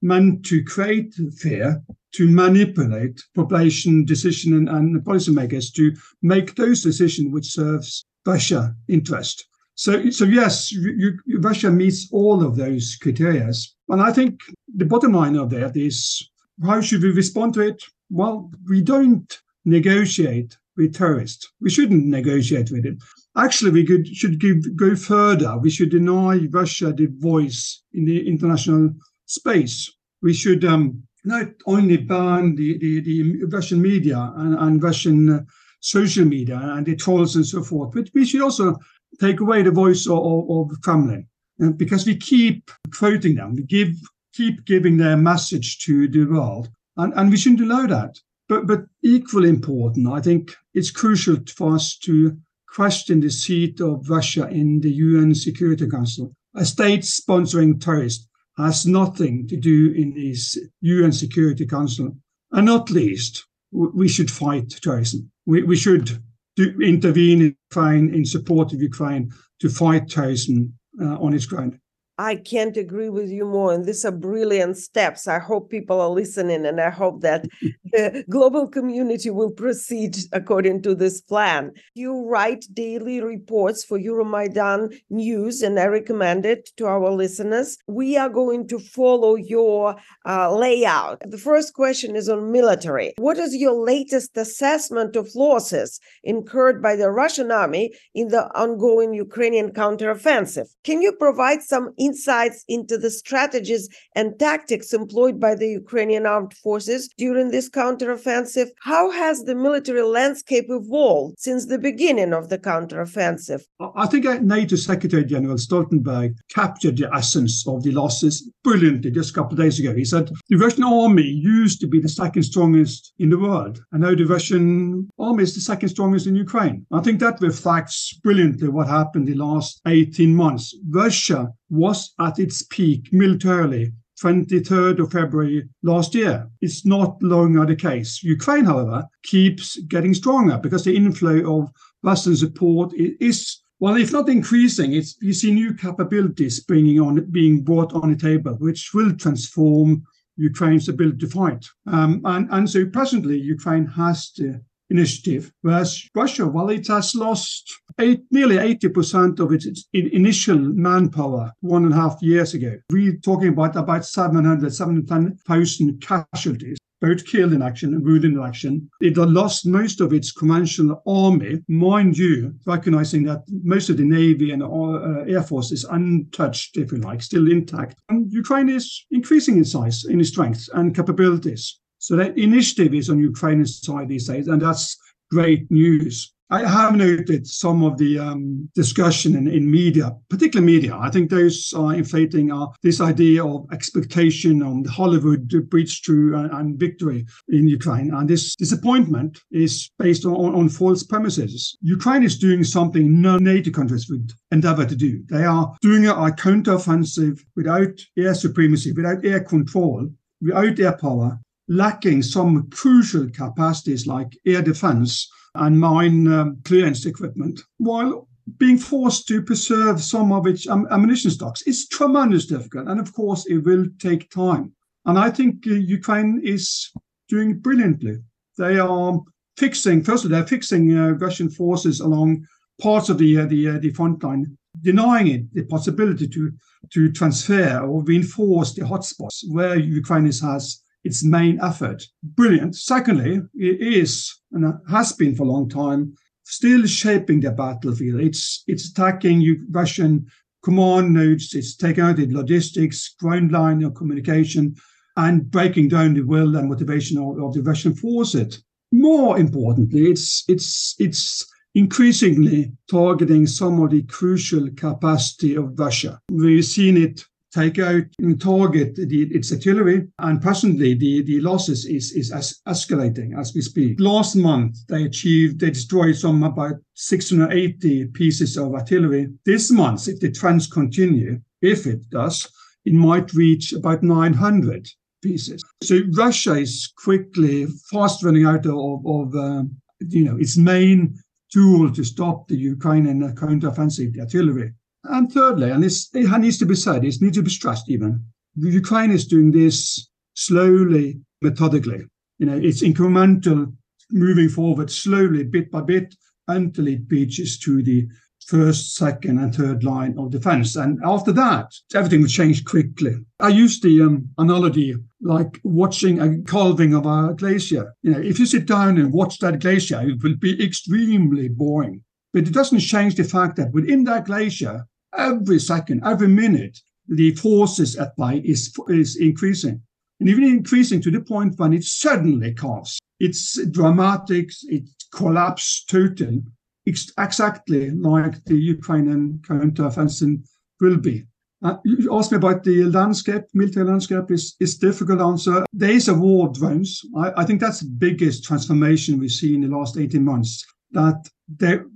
meant 0.00 0.46
to 0.50 0.62
create 0.62 1.12
fear, 1.42 1.82
to 2.18 2.24
manipulate 2.30 3.16
population 3.34 4.04
decision 4.04 4.50
and, 4.58 4.68
and 4.68 5.04
policymakers 5.04 5.66
to 5.78 5.84
make 6.22 6.54
those 6.54 6.84
decisions 6.84 7.32
which 7.32 7.48
serves 7.60 8.06
Russia 8.24 8.76
interest. 8.86 9.36
So, 9.78 10.10
so 10.10 10.24
yes, 10.24 10.72
you, 10.72 11.20
you, 11.24 11.38
Russia 11.38 11.70
meets 11.70 12.08
all 12.10 12.44
of 12.44 12.56
those 12.56 12.96
criteria. 13.00 13.48
And 13.88 14.02
I 14.02 14.12
think 14.12 14.40
the 14.74 14.84
bottom 14.84 15.12
line 15.12 15.36
of 15.36 15.50
that 15.50 15.76
is 15.76 16.28
how 16.64 16.80
should 16.80 17.00
we 17.00 17.10
respond 17.10 17.54
to 17.54 17.60
it? 17.60 17.84
Well, 18.10 18.50
we 18.68 18.82
don't 18.82 19.32
negotiate 19.64 20.58
with 20.76 20.96
terrorists. 20.96 21.48
We 21.60 21.70
shouldn't 21.70 22.06
negotiate 22.06 22.72
with 22.72 22.82
them. 22.82 22.98
Actually, 23.36 23.70
we 23.70 23.86
could, 23.86 24.08
should 24.08 24.40
give, 24.40 24.74
go 24.74 24.96
further. 24.96 25.56
We 25.58 25.70
should 25.70 25.90
deny 25.90 26.48
Russia 26.50 26.92
the 26.92 27.06
voice 27.06 27.80
in 27.92 28.04
the 28.04 28.26
international 28.26 28.90
space. 29.26 29.88
We 30.22 30.34
should 30.34 30.64
um, 30.64 31.04
not 31.24 31.50
only 31.66 31.98
ban 31.98 32.56
the, 32.56 32.78
the, 32.78 33.00
the 33.00 33.44
Russian 33.44 33.80
media 33.80 34.32
and, 34.38 34.56
and 34.56 34.82
Russian 34.82 35.30
uh, 35.30 35.40
social 35.78 36.24
media 36.24 36.58
and 36.60 36.84
the 36.84 36.96
trolls 36.96 37.36
and 37.36 37.46
so 37.46 37.62
forth, 37.62 37.92
but 37.94 38.08
we 38.12 38.26
should 38.26 38.42
also 38.42 38.76
take 39.20 39.40
away 39.40 39.62
the 39.62 39.70
voice 39.70 40.06
of, 40.06 40.18
of, 40.18 40.70
of 40.70 40.80
Kremlin 40.82 41.26
and 41.58 41.76
because 41.76 42.06
we 42.06 42.16
keep 42.16 42.70
quoting 42.96 43.34
them, 43.34 43.56
we 43.56 43.62
give 43.64 43.94
keep 44.32 44.64
giving 44.64 44.96
their 44.96 45.16
message 45.16 45.78
to 45.80 46.06
the 46.06 46.24
world, 46.24 46.68
and, 46.96 47.12
and 47.14 47.30
we 47.30 47.36
shouldn't 47.36 47.62
allow 47.62 47.86
that. 47.86 48.20
But 48.48 48.66
but 48.66 48.84
equally 49.02 49.48
important, 49.48 50.08
I 50.08 50.20
think 50.20 50.54
it's 50.74 50.90
crucial 50.90 51.36
for 51.56 51.74
us 51.74 51.96
to 51.98 52.36
question 52.68 53.20
the 53.20 53.30
seat 53.30 53.80
of 53.80 54.08
Russia 54.08 54.48
in 54.48 54.80
the 54.80 54.92
UN 54.92 55.34
Security 55.34 55.88
Council. 55.88 56.32
A 56.54 56.64
state 56.64 57.00
sponsoring 57.00 57.80
terrorists 57.80 58.26
has 58.56 58.86
nothing 58.86 59.46
to 59.48 59.56
do 59.56 59.92
in 59.92 60.14
this 60.14 60.56
UN 60.80 61.12
Security 61.12 61.66
Council, 61.66 62.16
and 62.52 62.66
not 62.66 62.90
least, 62.90 63.46
we 63.72 64.08
should 64.08 64.30
fight 64.30 64.70
terrorism. 64.70 65.30
We, 65.46 65.62
we 65.62 65.76
should 65.76 66.22
to 66.58 66.76
intervene 66.82 67.40
in 67.40 67.56
Ukraine 67.70 68.12
in 68.12 68.24
support 68.24 68.72
of 68.72 68.82
Ukraine 68.82 69.30
to 69.60 69.68
fight 69.68 70.08
terrorism 70.08 70.74
uh, 71.00 71.16
on 71.24 71.32
its 71.32 71.46
ground. 71.46 71.78
I 72.18 72.34
can't 72.34 72.76
agree 72.76 73.08
with 73.08 73.30
you 73.30 73.44
more. 73.44 73.72
And 73.72 73.84
these 73.84 74.04
are 74.04 74.10
brilliant 74.10 74.76
steps. 74.76 75.28
I 75.28 75.38
hope 75.38 75.70
people 75.70 76.00
are 76.00 76.10
listening, 76.10 76.66
and 76.66 76.80
I 76.80 76.90
hope 76.90 77.20
that 77.22 77.46
the 77.84 78.24
global 78.28 78.66
community 78.68 79.30
will 79.30 79.52
proceed 79.52 80.16
according 80.32 80.82
to 80.82 80.94
this 80.96 81.20
plan. 81.20 81.72
You 81.94 82.26
write 82.26 82.64
daily 82.74 83.20
reports 83.22 83.84
for 83.84 83.98
Euromaidan 83.98 84.98
News, 85.10 85.62
and 85.62 85.78
I 85.78 85.86
recommend 85.86 86.44
it 86.44 86.70
to 86.76 86.86
our 86.86 87.10
listeners. 87.12 87.78
We 87.86 88.16
are 88.16 88.28
going 88.28 88.66
to 88.68 88.80
follow 88.80 89.36
your 89.36 89.96
uh, 90.26 90.52
layout. 90.54 91.22
The 91.24 91.38
first 91.38 91.74
question 91.74 92.16
is 92.16 92.28
on 92.28 92.50
military. 92.50 93.14
What 93.18 93.38
is 93.38 93.54
your 93.54 93.74
latest 93.74 94.36
assessment 94.36 95.14
of 95.14 95.30
losses 95.36 96.00
incurred 96.24 96.82
by 96.82 96.96
the 96.96 97.10
Russian 97.10 97.52
army 97.52 97.92
in 98.14 98.28
the 98.28 98.50
ongoing 98.58 99.14
Ukrainian 99.14 99.70
counteroffensive? 99.70 100.66
Can 100.82 101.00
you 101.00 101.12
provide 101.12 101.62
some 101.62 101.92
insights 102.08 102.64
into 102.68 102.96
the 102.98 103.10
strategies 103.10 103.88
and 104.14 104.38
tactics 104.38 104.92
employed 104.92 105.38
by 105.38 105.54
the 105.54 105.70
Ukrainian 105.82 106.24
armed 106.26 106.54
forces 106.54 107.08
during 107.16 107.50
this 107.50 107.68
counteroffensive? 107.68 108.68
How 108.92 109.10
has 109.10 109.36
the 109.44 109.54
military 109.54 110.02
landscape 110.02 110.66
evolved 110.68 111.36
since 111.38 111.66
the 111.66 111.78
beginning 111.78 112.32
of 112.32 112.48
the 112.48 112.58
counteroffensive? 112.58 113.62
I 114.02 114.06
think 114.06 114.24
NATO 114.42 114.76
Secretary 114.76 115.24
General 115.24 115.58
Stoltenberg 115.58 116.30
captured 116.58 116.96
the 116.96 117.10
essence 117.14 117.66
of 117.66 117.82
the 117.82 117.92
losses 117.92 118.50
brilliantly 118.64 119.10
just 119.10 119.30
a 119.30 119.34
couple 119.34 119.52
of 119.54 119.64
days 119.64 119.78
ago. 119.78 119.94
He 119.94 120.04
said 120.04 120.30
the 120.48 120.56
Russian 120.56 120.84
army 120.84 121.28
used 121.58 121.80
to 121.80 121.86
be 121.86 122.00
the 122.00 122.08
second 122.08 122.44
strongest 122.44 123.12
in 123.18 123.30
the 123.30 123.38
world, 123.38 123.80
and 123.92 124.02
now 124.02 124.14
the 124.14 124.24
Russian 124.24 125.08
army 125.18 125.42
is 125.42 125.54
the 125.54 125.60
second 125.60 125.90
strongest 125.90 126.26
in 126.26 126.34
Ukraine. 126.34 126.86
I 126.92 127.00
think 127.00 127.20
that 127.20 127.40
reflects 127.40 128.18
brilliantly 128.24 128.68
what 128.68 128.88
happened 128.88 129.26
the 129.26 129.34
last 129.34 129.80
18 129.86 130.34
months. 130.34 130.76
Russia 130.90 131.48
was 131.70 132.14
at 132.20 132.38
its 132.38 132.62
peak 132.62 133.12
militarily 133.12 133.92
23rd 134.22 134.98
of 134.98 135.12
February 135.12 135.68
last 135.82 136.14
year. 136.14 136.48
It's 136.60 136.84
not 136.84 137.22
longer 137.22 137.64
the 137.64 137.76
case. 137.76 138.22
Ukraine, 138.22 138.64
however, 138.64 139.04
keeps 139.22 139.78
getting 139.82 140.14
stronger 140.14 140.58
because 140.58 140.84
the 140.84 140.96
inflow 140.96 141.58
of 141.58 141.70
Western 142.02 142.36
support 142.36 142.92
is, 142.94 143.60
well, 143.78 143.96
if 143.96 144.12
not 144.12 144.28
increasing, 144.28 144.92
it's 144.92 145.16
you 145.20 145.32
see 145.32 145.52
new 145.52 145.72
capabilities 145.74 146.60
bringing 146.60 147.00
on 147.00 147.24
being 147.30 147.62
brought 147.62 147.92
on 147.92 148.10
the 148.10 148.16
table, 148.16 148.54
which 148.54 148.90
will 148.92 149.14
transform 149.14 150.02
Ukraine's 150.36 150.88
ability 150.88 151.18
to 151.18 151.28
fight. 151.28 151.66
Um, 151.86 152.20
and, 152.24 152.48
and 152.50 152.68
so 152.68 152.86
presently, 152.86 153.38
Ukraine 153.38 153.86
has 153.86 154.32
the 154.36 154.62
initiative, 154.90 155.52
whereas 155.62 156.08
Russia, 156.14 156.46
well, 156.46 156.70
it 156.70 156.86
has 156.88 157.14
lost 157.14 157.70
eight, 157.98 158.22
nearly 158.30 158.56
80% 158.56 159.40
of 159.40 159.52
its 159.52 159.86
initial 159.92 160.58
manpower 160.58 161.52
one 161.60 161.84
and 161.84 161.92
a 161.92 161.96
half 161.96 162.18
years 162.20 162.54
ago. 162.54 162.78
We're 162.90 163.16
talking 163.16 163.48
about 163.48 163.76
about 163.76 164.04
700, 164.04 164.72
710,000 164.72 166.00
casualties 166.00 166.78
both 167.00 167.24
killed 167.26 167.52
in 167.52 167.62
action 167.62 167.94
and 167.94 168.04
wounded 168.04 168.32
in 168.32 168.42
action. 168.42 168.90
It 169.00 169.16
lost 169.16 169.66
most 169.66 170.00
of 170.00 170.12
its 170.12 170.32
conventional 170.32 171.02
army, 171.06 171.62
mind 171.68 172.18
you, 172.18 172.54
recognizing 172.66 173.24
that 173.24 173.44
most 173.62 173.88
of 173.88 173.96
the 173.96 174.04
Navy 174.04 174.50
and 174.50 174.62
uh, 174.62 175.24
Air 175.26 175.42
Force 175.42 175.72
is 175.72 175.84
untouched, 175.84 176.76
if 176.76 176.92
you 176.92 176.98
like, 176.98 177.22
still 177.22 177.50
intact. 177.50 178.00
And 178.08 178.32
Ukraine 178.32 178.68
is 178.68 179.06
increasing 179.10 179.58
in 179.58 179.64
size, 179.64 180.04
in 180.04 180.20
its 180.20 180.30
strength 180.30 180.68
and 180.74 180.94
capabilities. 180.94 181.78
So 181.98 182.16
that 182.16 182.38
initiative 182.38 182.94
is 182.94 183.10
on 183.10 183.18
Ukraine's 183.18 183.80
side 183.80 184.08
these 184.08 184.28
days, 184.28 184.48
and 184.48 184.62
that's 184.62 184.96
great 185.30 185.70
news. 185.70 186.32
I 186.50 186.66
have 186.66 186.96
noted 186.96 187.46
some 187.46 187.84
of 187.84 187.98
the 187.98 188.18
um, 188.18 188.70
discussion 188.74 189.36
in, 189.36 189.48
in 189.48 189.70
media, 189.70 190.16
particular 190.30 190.64
media. 190.64 190.96
I 190.96 191.10
think 191.10 191.28
those 191.28 191.74
are 191.76 191.92
inflating 191.92 192.50
uh, 192.50 192.68
this 192.82 193.02
idea 193.02 193.44
of 193.44 193.66
expectation 193.70 194.62
on 194.62 194.84
Hollywood 194.86 195.46
breakthrough 195.68 196.38
and, 196.38 196.50
and, 196.52 196.78
victory 196.78 197.26
in 197.50 197.68
Ukraine. 197.68 198.14
And 198.14 198.30
this 198.30 198.56
disappointment 198.56 199.40
is 199.50 199.90
based 199.98 200.24
on, 200.24 200.54
on 200.54 200.70
false 200.70 201.02
premises. 201.02 201.76
Ukraine 201.82 202.22
is 202.22 202.38
doing 202.38 202.64
something 202.64 203.20
no 203.20 203.36
NATO 203.36 203.70
countries 203.70 204.08
would 204.08 204.32
endeavor 204.50 204.86
to 204.86 204.96
do. 204.96 205.22
They 205.28 205.44
are 205.44 205.74
doing 205.82 206.06
a, 206.06 206.14
a 206.14 206.32
counteroffensive 206.32 207.40
without 207.56 208.00
air 208.16 208.32
supremacy, 208.32 208.92
without 208.92 209.22
air 209.22 209.40
control, 209.40 210.08
without 210.40 210.80
air 210.80 210.96
power, 210.96 211.38
lacking 211.68 212.22
some 212.22 212.68
crucial 212.70 213.28
capacities 213.30 214.06
like 214.06 214.38
air 214.46 214.62
defense 214.62 215.30
and 215.54 215.78
mine 215.78 216.26
um, 216.32 216.58
clearance 216.64 217.06
equipment, 217.06 217.60
while 217.78 218.28
being 218.56 218.78
forced 218.78 219.28
to 219.28 219.42
preserve 219.42 220.00
some 220.00 220.32
of 220.32 220.46
its 220.46 220.66
um, 220.68 220.86
ammunition 220.90 221.30
stocks 221.30 221.62
is 221.62 221.88
tremendously 221.88 222.56
difficult. 222.56 222.88
And 222.88 222.98
of 222.98 223.12
course, 223.12 223.44
it 223.46 223.58
will 223.58 223.86
take 223.98 224.30
time. 224.30 224.72
And 225.04 225.18
I 225.18 225.30
think 225.30 225.66
uh, 225.66 225.74
Ukraine 225.74 226.40
is 226.42 226.90
doing 227.28 227.58
brilliantly. 227.58 228.18
They 228.56 228.78
are 228.78 229.20
fixing, 229.56 230.02
firstly, 230.02 230.30
they're 230.30 230.46
fixing 230.46 230.96
uh, 230.96 231.10
Russian 231.10 231.50
forces 231.50 232.00
along 232.00 232.46
parts 232.80 233.08
of 233.08 233.18
the 233.18 233.38
uh, 233.38 233.46
the, 233.46 233.68
uh, 233.68 233.78
the 233.78 233.90
front 233.90 234.22
line, 234.22 234.56
denying 234.82 235.26
it 235.28 235.54
the 235.54 235.64
possibility 235.64 236.28
to 236.28 236.52
to 236.92 237.12
transfer 237.12 237.80
or 237.80 238.02
reinforce 238.04 238.74
the 238.74 238.82
hotspots 238.82 239.44
where 239.50 239.76
Ukraine 239.76 240.24
has 240.26 240.82
its 241.08 241.24
main 241.24 241.58
effort. 241.62 242.04
Brilliant. 242.22 242.76
Secondly, 242.76 243.40
it 243.54 243.80
is 243.80 244.12
and 244.52 244.74
has 244.88 245.12
been 245.12 245.34
for 245.34 245.44
a 245.44 245.52
long 245.54 245.68
time 245.68 246.14
still 246.44 246.86
shaping 246.86 247.40
the 247.40 247.50
battlefield. 247.50 248.20
It's 248.20 248.62
it's 248.66 248.90
attacking 248.90 249.66
Russian 249.70 250.26
command 250.62 251.14
nodes. 251.14 251.54
It's 251.54 251.76
taking 251.76 252.04
out 252.04 252.16
the 252.16 252.26
logistics, 252.40 253.14
ground 253.20 253.52
line 253.52 253.82
of 253.84 253.94
communication, 253.94 254.74
and 255.16 255.50
breaking 255.50 255.88
down 255.88 256.14
the 256.14 256.22
will 256.22 256.56
and 256.56 256.68
motivation 256.68 257.16
of, 257.18 257.38
of 257.42 257.54
the 257.54 257.62
Russian 257.62 257.94
forces. 257.94 258.62
More 258.92 259.38
importantly, 259.38 260.04
it's 260.12 260.44
it's 260.48 260.94
it's 260.98 261.46
increasingly 261.74 262.72
targeting 262.90 263.46
some 263.46 263.80
of 263.82 263.90
the 263.90 264.02
crucial 264.02 264.68
capacity 264.76 265.54
of 265.54 265.78
Russia. 265.78 266.20
We've 266.30 266.64
seen 266.64 266.96
it 266.96 267.24
take 267.52 267.78
out 267.78 268.04
and 268.18 268.40
target 268.40 268.94
the, 268.96 269.22
its 269.30 269.52
artillery. 269.52 270.08
And 270.18 270.40
presently, 270.40 270.94
the, 270.94 271.22
the 271.22 271.40
losses 271.40 271.86
is, 271.86 272.12
is 272.12 272.32
as 272.32 272.60
escalating 272.66 273.38
as 273.38 273.54
we 273.54 273.62
speak. 273.62 273.98
Last 274.00 274.36
month, 274.36 274.86
they 274.88 275.04
achieved, 275.04 275.60
they 275.60 275.70
destroyed 275.70 276.16
some 276.16 276.42
about 276.42 276.74
680 276.94 278.06
pieces 278.08 278.56
of 278.56 278.74
artillery. 278.74 279.28
This 279.44 279.70
month, 279.70 280.08
if 280.08 280.20
the 280.20 280.30
trends 280.30 280.66
continue, 280.66 281.40
if 281.62 281.86
it 281.86 282.08
does, 282.10 282.46
it 282.84 282.92
might 282.92 283.32
reach 283.34 283.72
about 283.72 284.02
900 284.02 284.88
pieces. 285.22 285.62
So 285.82 286.00
Russia 286.12 286.54
is 286.54 286.92
quickly 286.96 287.66
fast 287.90 288.22
running 288.22 288.46
out 288.46 288.66
of, 288.66 289.06
of 289.06 289.34
um, 289.34 289.76
you 290.00 290.24
know, 290.24 290.36
its 290.36 290.56
main 290.56 291.18
tool 291.52 291.92
to 291.92 292.04
stop 292.04 292.46
the 292.48 292.56
Ukrainian 292.56 293.34
counteroffensive, 293.34 294.12
the 294.12 294.20
artillery. 294.20 294.72
And 295.04 295.32
thirdly, 295.32 295.70
and 295.70 295.82
this 295.82 296.08
it 296.14 296.28
needs 296.40 296.58
to 296.58 296.66
be 296.66 296.74
said, 296.74 297.04
it 297.04 297.16
needs 297.20 297.36
to 297.36 297.42
be 297.42 297.50
stressed 297.50 297.88
even, 297.88 298.24
Ukraine 298.56 299.10
is 299.10 299.26
doing 299.26 299.52
this 299.52 300.08
slowly, 300.34 301.20
methodically. 301.42 302.04
You 302.38 302.46
know, 302.46 302.56
it's 302.56 302.82
incremental, 302.82 303.72
moving 304.10 304.48
forward 304.48 304.90
slowly, 304.90 305.44
bit 305.44 305.70
by 305.70 305.82
bit, 305.82 306.14
until 306.48 306.88
it 306.88 307.02
reaches 307.08 307.58
to 307.60 307.82
the 307.82 308.08
first, 308.46 308.94
second, 308.94 309.38
and 309.38 309.54
third 309.54 309.84
line 309.84 310.16
of 310.18 310.30
defense. 310.30 310.74
And 310.74 310.98
after 311.04 311.32
that, 311.32 311.70
everything 311.94 312.22
will 312.22 312.28
change 312.28 312.64
quickly. 312.64 313.16
I 313.40 313.48
use 313.48 313.80
the 313.80 314.02
um, 314.02 314.30
analogy 314.38 314.96
like 315.20 315.60
watching 315.64 316.20
a 316.20 316.42
calving 316.44 316.94
of 316.94 317.04
a 317.04 317.34
glacier. 317.34 317.94
You 318.02 318.12
know, 318.12 318.20
if 318.20 318.38
you 318.38 318.46
sit 318.46 318.66
down 318.66 318.96
and 318.98 319.12
watch 319.12 319.38
that 319.40 319.60
glacier, 319.60 320.00
it 320.00 320.22
will 320.22 320.36
be 320.36 320.64
extremely 320.64 321.48
boring. 321.48 322.02
But 322.32 322.46
it 322.46 322.52
doesn't 322.52 322.80
change 322.80 323.14
the 323.14 323.24
fact 323.24 323.56
that 323.56 323.72
within 323.72 324.04
that 324.04 324.26
glacier, 324.26 324.86
every 325.16 325.58
second, 325.58 326.02
every 326.04 326.28
minute, 326.28 326.78
the 327.08 327.34
forces 327.36 327.96
at 327.96 328.14
play 328.16 328.38
is, 328.44 328.74
is 328.88 329.16
increasing. 329.16 329.80
And 330.20 330.28
even 330.28 330.44
increasing 330.44 331.00
to 331.02 331.10
the 331.10 331.20
point 331.20 331.58
when 331.58 331.72
it 331.72 331.84
suddenly 331.84 332.52
calves. 332.54 332.98
It's 333.20 333.60
dramatic, 333.68 334.50
it 334.64 334.84
collapses 335.12 335.84
total, 335.88 336.42
exactly 336.86 337.90
like 337.90 338.44
the 338.44 338.56
Ukrainian 338.56 339.40
counteroffensive 339.46 340.46
will 340.80 340.98
be. 340.98 341.24
Uh, 341.62 341.76
you 341.84 342.14
asked 342.16 342.30
me 342.30 342.36
about 342.36 342.62
the 342.62 342.84
landscape, 342.84 343.42
military 343.52 343.84
landscape 343.84 344.30
is, 344.30 344.54
is 344.60 344.78
difficult 344.78 345.20
answer. 345.20 345.64
There 345.72 345.90
is 345.90 346.06
a 346.06 346.14
war 346.14 346.48
of 346.48 346.54
drones. 346.54 347.02
I, 347.16 347.32
I 347.38 347.44
think 347.44 347.60
that's 347.60 347.80
the 347.80 347.90
biggest 347.90 348.44
transformation 348.44 349.18
we've 349.18 349.32
seen 349.32 349.64
in 349.64 349.70
the 349.70 349.76
last 349.76 349.96
18 349.96 350.24
months 350.24 350.64
that 350.92 351.28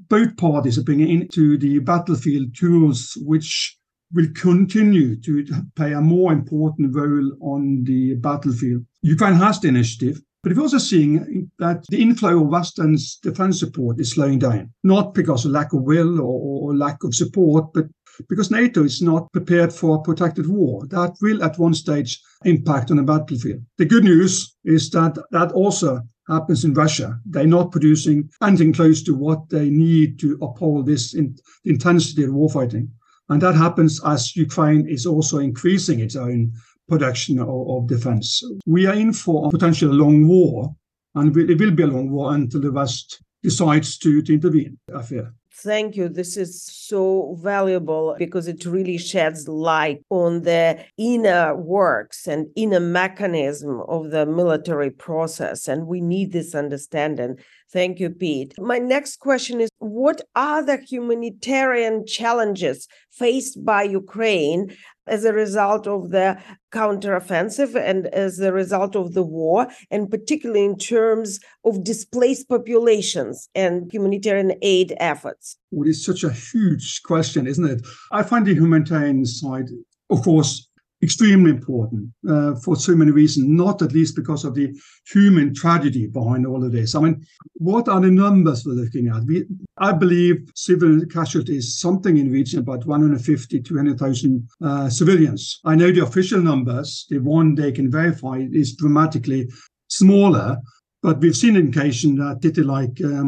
both 0.09 0.37
parties 0.37 0.79
are 0.79 0.85
bringing 0.85 1.09
into 1.09 1.57
the 1.59 1.79
battlefield 1.81 2.55
tools 2.55 3.17
which 3.23 3.79
will 4.13 4.29
continue 4.35 5.17
to 5.17 5.45
play 5.75 5.93
a 5.93 6.01
more 6.01 6.33
important 6.33 6.95
role 6.95 7.33
on 7.41 7.83
the 7.85 8.15
battlefield. 8.17 8.85
Ukraine 9.01 9.35
has 9.35 9.59
the 9.61 9.69
initiative, 9.69 10.21
but 10.43 10.55
we're 10.55 10.63
also 10.63 10.79
seeing 10.79 11.51
that 11.59 11.85
the 11.89 12.03
inflow 12.03 12.43
of 12.43 12.49
Western 12.49 12.97
defense 13.23 13.61
support 13.61 14.01
is 14.01 14.13
slowing 14.13 14.39
down, 14.39 14.71
not 14.85 15.15
because 15.15 15.45
of 15.45 15.53
lack 15.53 15.73
of 15.73 15.83
will 15.83 16.21
or, 16.21 16.71
or 16.71 16.77
lack 16.77 17.03
of 17.05 17.15
support, 17.15 17.73
but 17.73 17.87
because 18.29 18.51
NATO 18.51 18.85
is 18.85 19.01
not 19.01 19.33
prepared 19.33 19.73
for 19.73 19.97
a 19.97 20.03
protected 20.03 20.47
war. 20.47 20.87
That 20.89 21.17
will 21.23 21.43
at 21.43 21.59
one 21.59 21.75
stage 21.75 22.21
impact 22.45 22.91
on 22.91 22.99
the 22.99 23.03
battlefield. 23.03 23.63
The 23.79 23.87
good 23.87 24.05
news 24.05 24.55
is 24.65 24.91
that 24.91 25.17
that 25.31 25.53
also 25.53 26.03
happens 26.29 26.65
in 26.65 26.75
Russia. 26.75 27.19
They're 27.27 27.47
not 27.47 27.73
producing 27.73 28.31
anything 28.43 28.73
close 28.73 29.03
to 29.05 29.15
what 29.15 29.49
they 29.51 29.71
need 29.71 30.19
to 30.21 30.39
uphold 30.41 30.87
this 30.87 31.15
in, 31.15 31.37
intensity 31.65 32.25
of 32.25 32.31
warfighting. 32.31 32.89
And 33.29 33.41
that 33.43 33.55
happens 33.55 34.01
as 34.05 34.37
Ukraine 34.37 34.87
is 34.89 35.07
also 35.07 35.39
increasing 35.39 36.01
its 36.01 36.17
own 36.17 36.53
production 36.89 37.39
of, 37.39 37.49
of 37.49 37.89
defense. 37.89 38.43
We 38.67 38.87
are 38.87 38.95
in 38.95 39.13
for 39.13 39.47
a 39.47 39.51
potential 39.51 39.91
long 39.91 40.27
war, 40.27 40.75
and 41.15 41.37
it 41.37 41.59
will 41.59 41.71
be 41.71 41.83
a 41.83 41.87
long 41.87 42.11
war 42.11 42.35
until 42.35 42.61
the 42.61 42.73
West 42.73 43.23
decides 43.43 43.99
to, 43.99 44.23
to 44.23 44.35
intervene, 44.35 44.79
I 44.95 45.03
fear. 45.03 45.33
Thank 45.55 45.97
you. 45.97 46.09
This 46.09 46.39
is 46.39 46.63
so 46.63 47.37
valuable 47.41 48.17
because 48.19 48.49
it 48.49 48.65
really 48.65 48.97
sheds 48.97 49.47
light 49.47 50.03
on 50.09 50.43
the 50.43 50.83
inner 50.97 51.55
works 51.55 52.27
and 52.27 52.47
inner 52.57 52.81
mechanism 52.81 53.83
of 53.87 54.11
the 54.11 54.25
military 54.25 54.91
process. 54.91 55.69
And 55.69 55.87
we 55.87 56.01
need 56.01 56.33
this 56.33 56.55
understanding. 56.55 57.39
Thank 57.73 58.01
you, 58.01 58.11
Pete. 58.11 58.53
My 58.59 58.79
next 58.79 59.19
question 59.19 59.61
is 59.61 59.71
What 59.79 60.21
are 60.37 60.63
the 60.63 60.77
humanitarian 60.77 62.07
challenges 62.07 62.87
faced 63.11 63.65
by 63.65 63.85
Ukraine 63.85 64.77
as 65.07 65.25
a 65.25 65.33
result 65.33 65.87
of 65.87 66.11
the 66.11 66.39
counteroffensive 66.71 67.75
and 67.75 68.07
as 68.09 68.39
a 68.41 68.53
result 68.53 68.95
of 68.95 69.15
the 69.15 69.23
war, 69.23 69.69
and 69.91 70.11
particularly 70.11 70.65
in 70.65 70.77
terms 70.77 71.41
of 71.65 71.83
displaced 71.83 72.49
populations 72.49 73.49
and 73.55 73.91
humanitarian 73.91 74.53
aid 74.61 74.95
efforts? 75.01 75.57
Well, 75.71 75.89
it's 75.89 76.05
such 76.05 76.25
a 76.25 76.31
huge 76.31 77.03
question, 77.05 77.47
isn't 77.47 77.69
it? 77.69 77.87
I 78.13 78.23
find 78.23 78.47
the 78.47 78.55
humanitarian 78.55 79.25
side, 79.25 79.69
of 80.11 80.23
course, 80.23 80.69
extremely 81.03 81.51
important 81.51 82.09
uh, 82.29 82.55
for 82.55 82.77
so 82.77 82.95
many 82.95 83.11
reasons, 83.11 83.49
not 83.49 83.83
at 83.83 83.93
least 83.93 84.15
because 84.15 84.45
of 84.45 84.55
the 84.55 84.73
human 85.13 85.53
tragedy 85.53 86.07
behind 86.07 86.47
all 86.47 86.65
of 86.65 86.73
this. 86.73 86.95
I 86.95 87.01
mean, 87.01 87.27
what 87.55 87.89
are 87.89 88.01
the 88.01 88.11
numbers 88.11 88.65
we're 88.65 88.73
looking 88.75 89.09
at? 89.09 89.25
We, 89.25 89.45
I 89.79 89.93
believe 89.93 90.49
civil 90.55 91.05
casualties, 91.07 91.79
something 91.79 92.17
in 92.17 92.27
the 92.29 92.33
region 92.33 92.61
about 92.61 92.87
150, 92.87 93.61
200,000 93.61 94.49
uh, 94.65 94.89
civilians. 94.89 95.61
I 95.65 95.75
know 95.75 95.91
the 95.91 96.05
official 96.05 96.41
numbers, 96.41 97.07
the 97.11 97.19
one 97.19 97.55
they 97.55 97.73
can 97.73 97.91
verify, 97.91 98.47
is 98.53 98.77
dramatically 98.77 99.49
smaller. 99.89 100.57
But 101.03 101.19
we've 101.19 101.37
seen 101.37 101.57
indication 101.57 102.15
that 102.17 102.39
city 102.43 102.63
like 102.63 103.01
uh, 103.05 103.25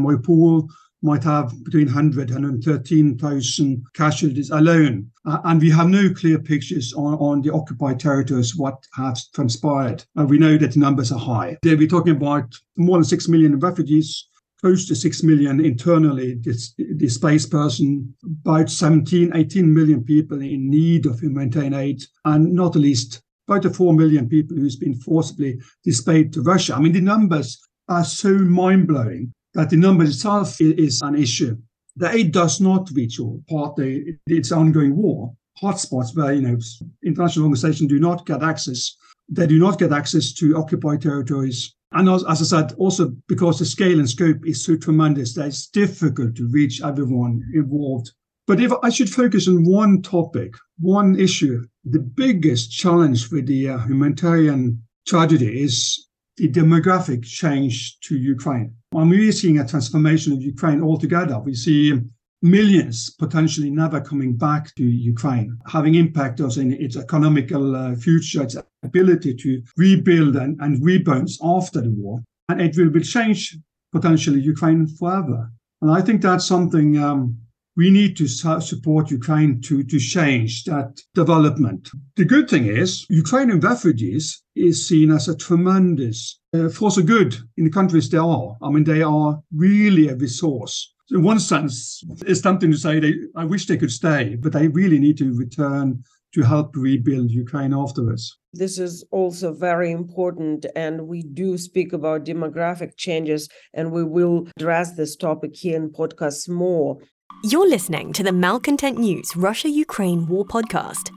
might 1.04 1.22
have 1.22 1.52
between 1.64 1.86
100 1.86 2.30
and 2.30 2.44
113,000 2.44 3.84
casualties 3.92 4.50
alone. 4.50 5.10
Uh, 5.26 5.38
and 5.44 5.60
we 5.60 5.70
have 5.70 5.88
no 5.88 6.10
clear 6.14 6.38
pictures 6.38 6.94
on, 6.94 7.14
on 7.14 7.42
the 7.42 7.52
occupied 7.52 8.00
territories 8.00 8.56
what 8.56 8.82
has 8.94 9.28
transpired. 9.28 10.02
And 10.16 10.30
we 10.30 10.38
know 10.38 10.56
that 10.56 10.72
the 10.72 10.80
numbers 10.80 11.12
are 11.12 11.18
high. 11.18 11.58
There 11.62 11.76
we're 11.76 11.88
talking 11.88 12.16
about 12.16 12.54
more 12.76 12.96
than 12.96 13.04
6 13.04 13.28
million 13.28 13.58
refugees, 13.58 14.28
close 14.62 14.88
to 14.88 14.96
6 14.96 15.22
million 15.22 15.62
internally 15.62 16.36
dis- 16.36 16.72
displaced 16.96 17.50
person, 17.50 18.14
about 18.42 18.70
17, 18.70 19.32
18 19.34 19.74
million 19.74 20.02
people 20.02 20.40
in 20.40 20.70
need 20.70 21.04
of 21.04 21.20
humanitarian 21.20 21.74
aid, 21.74 22.02
and 22.24 22.50
not 22.54 22.76
least 22.76 23.20
about 23.46 23.76
4 23.76 23.92
million 23.92 24.26
people 24.26 24.56
who's 24.56 24.76
been 24.76 24.94
forcibly 24.94 25.60
displaced 25.84 26.32
to 26.32 26.42
Russia. 26.42 26.74
I 26.74 26.80
mean, 26.80 26.92
the 26.94 27.02
numbers 27.02 27.60
are 27.88 28.04
so 28.04 28.38
mind-blowing 28.38 29.34
that 29.54 29.70
the 29.70 29.76
number 29.76 30.04
itself 30.04 30.60
is 30.60 31.00
an 31.02 31.16
issue. 31.16 31.56
The 31.96 32.10
aid 32.10 32.32
does 32.32 32.60
not 32.60 32.90
reach 32.92 33.20
all, 33.20 33.42
partly 33.48 34.18
it's 34.26 34.52
ongoing 34.52 34.96
war, 34.96 35.32
hotspots 35.62 36.16
where 36.16 36.32
you 36.32 36.42
know 36.42 36.58
international 37.04 37.44
organizations 37.46 37.88
do 37.88 38.00
not 38.00 38.26
get 38.26 38.42
access. 38.42 38.96
They 39.28 39.46
do 39.46 39.58
not 39.58 39.78
get 39.78 39.92
access 39.92 40.32
to 40.34 40.56
occupied 40.56 41.02
territories. 41.02 41.74
And 41.92 42.08
as, 42.08 42.24
as 42.24 42.42
I 42.42 42.44
said, 42.44 42.72
also 42.76 43.14
because 43.28 43.60
the 43.60 43.64
scale 43.64 44.00
and 44.00 44.10
scope 44.10 44.44
is 44.44 44.64
so 44.64 44.76
tremendous 44.76 45.34
that 45.34 45.46
it's 45.46 45.68
difficult 45.68 46.34
to 46.36 46.50
reach 46.50 46.82
everyone 46.82 47.40
involved. 47.54 48.10
But 48.46 48.60
if 48.60 48.72
I 48.82 48.90
should 48.90 49.08
focus 49.08 49.48
on 49.48 49.64
one 49.64 50.02
topic, 50.02 50.54
one 50.80 51.18
issue, 51.18 51.64
the 51.84 52.00
biggest 52.00 52.72
challenge 52.72 53.28
for 53.28 53.40
the 53.40 53.70
uh, 53.70 53.78
humanitarian 53.78 54.82
tragedy 55.06 55.62
is 55.62 56.08
the 56.36 56.48
demographic 56.48 57.24
change 57.24 57.98
to 58.00 58.16
Ukraine. 58.16 58.74
When 58.90 59.08
we're 59.08 59.32
seeing 59.32 59.58
a 59.58 59.66
transformation 59.66 60.32
of 60.32 60.42
Ukraine 60.42 60.82
altogether, 60.82 61.38
we 61.38 61.54
see 61.54 62.00
millions 62.42 63.10
potentially 63.18 63.70
never 63.70 64.00
coming 64.00 64.36
back 64.36 64.74
to 64.74 64.84
Ukraine, 64.84 65.56
having 65.66 65.94
impact 65.94 66.40
also 66.40 66.60
in 66.60 66.72
its 66.72 66.96
economical 66.96 67.74
uh, 67.74 67.94
future, 67.96 68.42
its 68.42 68.56
ability 68.82 69.34
to 69.34 69.62
rebuild 69.76 70.36
and, 70.36 70.60
and 70.60 70.84
rebound 70.84 71.28
after 71.42 71.80
the 71.80 71.90
war. 71.90 72.22
And 72.48 72.60
it 72.60 72.76
will, 72.76 72.90
will 72.90 73.00
change 73.00 73.56
potentially 73.92 74.40
Ukraine 74.40 74.86
forever. 74.86 75.50
And 75.80 75.90
I 75.90 76.02
think 76.02 76.20
that's 76.20 76.46
something 76.46 76.98
um, 76.98 77.38
we 77.76 77.90
need 77.90 78.16
to 78.16 78.28
support 78.28 79.10
Ukraine 79.10 79.60
to, 79.62 79.82
to 79.82 79.98
change 79.98 80.64
that 80.64 81.00
development. 81.14 81.90
The 82.16 82.24
good 82.24 82.48
thing 82.48 82.66
is, 82.66 83.06
Ukrainian 83.10 83.60
refugees 83.60 84.42
is 84.54 84.86
seen 84.86 85.10
as 85.10 85.28
a 85.28 85.36
tremendous 85.36 86.40
uh, 86.52 86.68
force 86.68 86.96
of 86.96 87.06
good 87.06 87.36
in 87.56 87.64
the 87.64 87.70
countries 87.70 88.08
they 88.08 88.18
are. 88.18 88.56
I 88.62 88.70
mean, 88.70 88.84
they 88.84 89.02
are 89.02 89.40
really 89.52 90.08
a 90.08 90.16
resource. 90.16 90.94
In 91.10 91.22
one 91.22 91.40
sense, 91.40 92.02
it's 92.26 92.40
tempting 92.40 92.70
to 92.70 92.78
say 92.78 93.00
they, 93.00 93.14
I 93.36 93.44
wish 93.44 93.66
they 93.66 93.76
could 93.76 93.92
stay, 93.92 94.36
but 94.36 94.52
they 94.52 94.68
really 94.68 94.98
need 94.98 95.18
to 95.18 95.36
return 95.36 96.02
to 96.34 96.42
help 96.42 96.74
rebuild 96.76 97.30
Ukraine 97.30 97.72
afterwards. 97.72 98.38
This 98.52 98.78
is 98.78 99.04
also 99.10 99.52
very 99.52 99.90
important, 99.90 100.66
and 100.74 101.06
we 101.06 101.22
do 101.22 101.58
speak 101.58 101.92
about 101.92 102.24
demographic 102.24 102.96
changes, 102.96 103.48
and 103.72 103.92
we 103.92 104.04
will 104.04 104.48
address 104.56 104.92
this 104.92 105.16
topic 105.16 105.54
here 105.54 105.76
in 105.76 105.90
podcasts 105.90 106.48
more. 106.48 106.98
You're 107.42 107.68
listening 107.68 108.12
to 108.14 108.22
the 108.22 108.32
Malcontent 108.32 108.98
News 108.98 109.36
Russia 109.36 109.68
Ukraine 109.68 110.26
War 110.26 110.44
Podcast. 110.44 111.10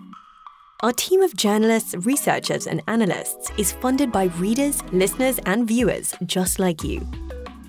Our 0.81 0.91
team 0.91 1.21
of 1.21 1.35
journalists, 1.35 1.95
researchers, 2.05 2.67
and 2.67 2.81
analysts 2.87 3.49
is 3.57 3.71
funded 3.71 4.11
by 4.11 4.25
readers, 4.37 4.83
listeners, 4.91 5.39
and 5.45 5.67
viewers 5.67 6.13
just 6.25 6.59
like 6.59 6.83
you. 6.83 7.05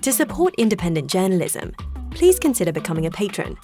To 0.01 0.11
support 0.11 0.55
independent 0.57 1.09
journalism, 1.09 1.73
please 2.11 2.39
consider 2.39 2.71
becoming 2.71 3.05
a 3.05 3.11
patron. 3.11 3.57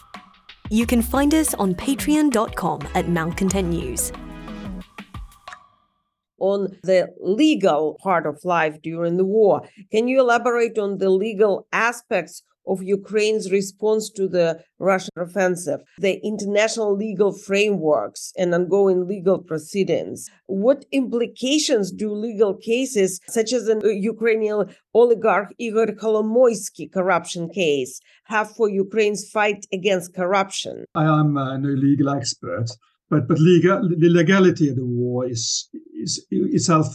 You 0.69 0.86
can 0.86 1.02
find 1.02 1.34
us 1.34 1.54
on 1.56 1.76
patreon.com 1.76 2.88
at 2.95 3.10
Malcontent 3.10 3.69
News. 3.69 4.12
On 6.39 6.67
the 6.84 7.13
legal 7.21 7.98
part 8.02 8.26
of 8.26 8.43
life 8.43 8.82
during 8.82 9.17
the 9.17 9.26
war, 9.26 9.67
can 9.91 10.08
you 10.08 10.19
elaborate 10.19 10.78
on 10.78 10.98
the 10.98 11.10
legal 11.10 11.67
aspects 11.71 12.43
of 12.67 12.84
Ukraine's 12.84 13.51
response 13.51 14.10
to 14.12 14.28
the 14.28 14.60
Russian 14.80 15.13
offensive, 15.17 15.82
the 15.97 16.19
international 16.25 16.95
legal 16.95 17.32
frameworks 17.32 18.32
and 18.38 18.54
ongoing 18.54 19.08
legal 19.08 19.39
proceedings. 19.39 20.30
What 20.47 20.86
implications 20.91 21.91
do 21.91 22.12
legal 22.12 22.56
cases, 22.56 23.19
such 23.28 23.54
as 23.54 23.65
the 23.65 23.78
Ukrainian 24.13 24.65
oligarch 24.93 25.54
Igor 25.58 25.88
Kolomoisky 25.88 26.91
corruption 26.91 27.49
case, 27.49 27.99
have 28.25 28.51
for 28.51 28.69
Ukraine's 28.69 29.30
fight 29.30 29.65
against 29.71 30.15
corruption? 30.15 30.86
I 30.95 31.06
am 31.06 31.38
uh, 31.38 31.58
no 31.58 31.69
legal 31.69 32.10
expert, 32.10 32.67
but 33.10 33.28
but 33.28 33.39
legal, 33.39 33.88
the 34.04 34.10
legality 34.10 34.69
of 34.69 34.75
the 34.78 34.86
war 34.86 35.25
is 35.25 35.69
is 36.04 36.25
itself 36.32 36.88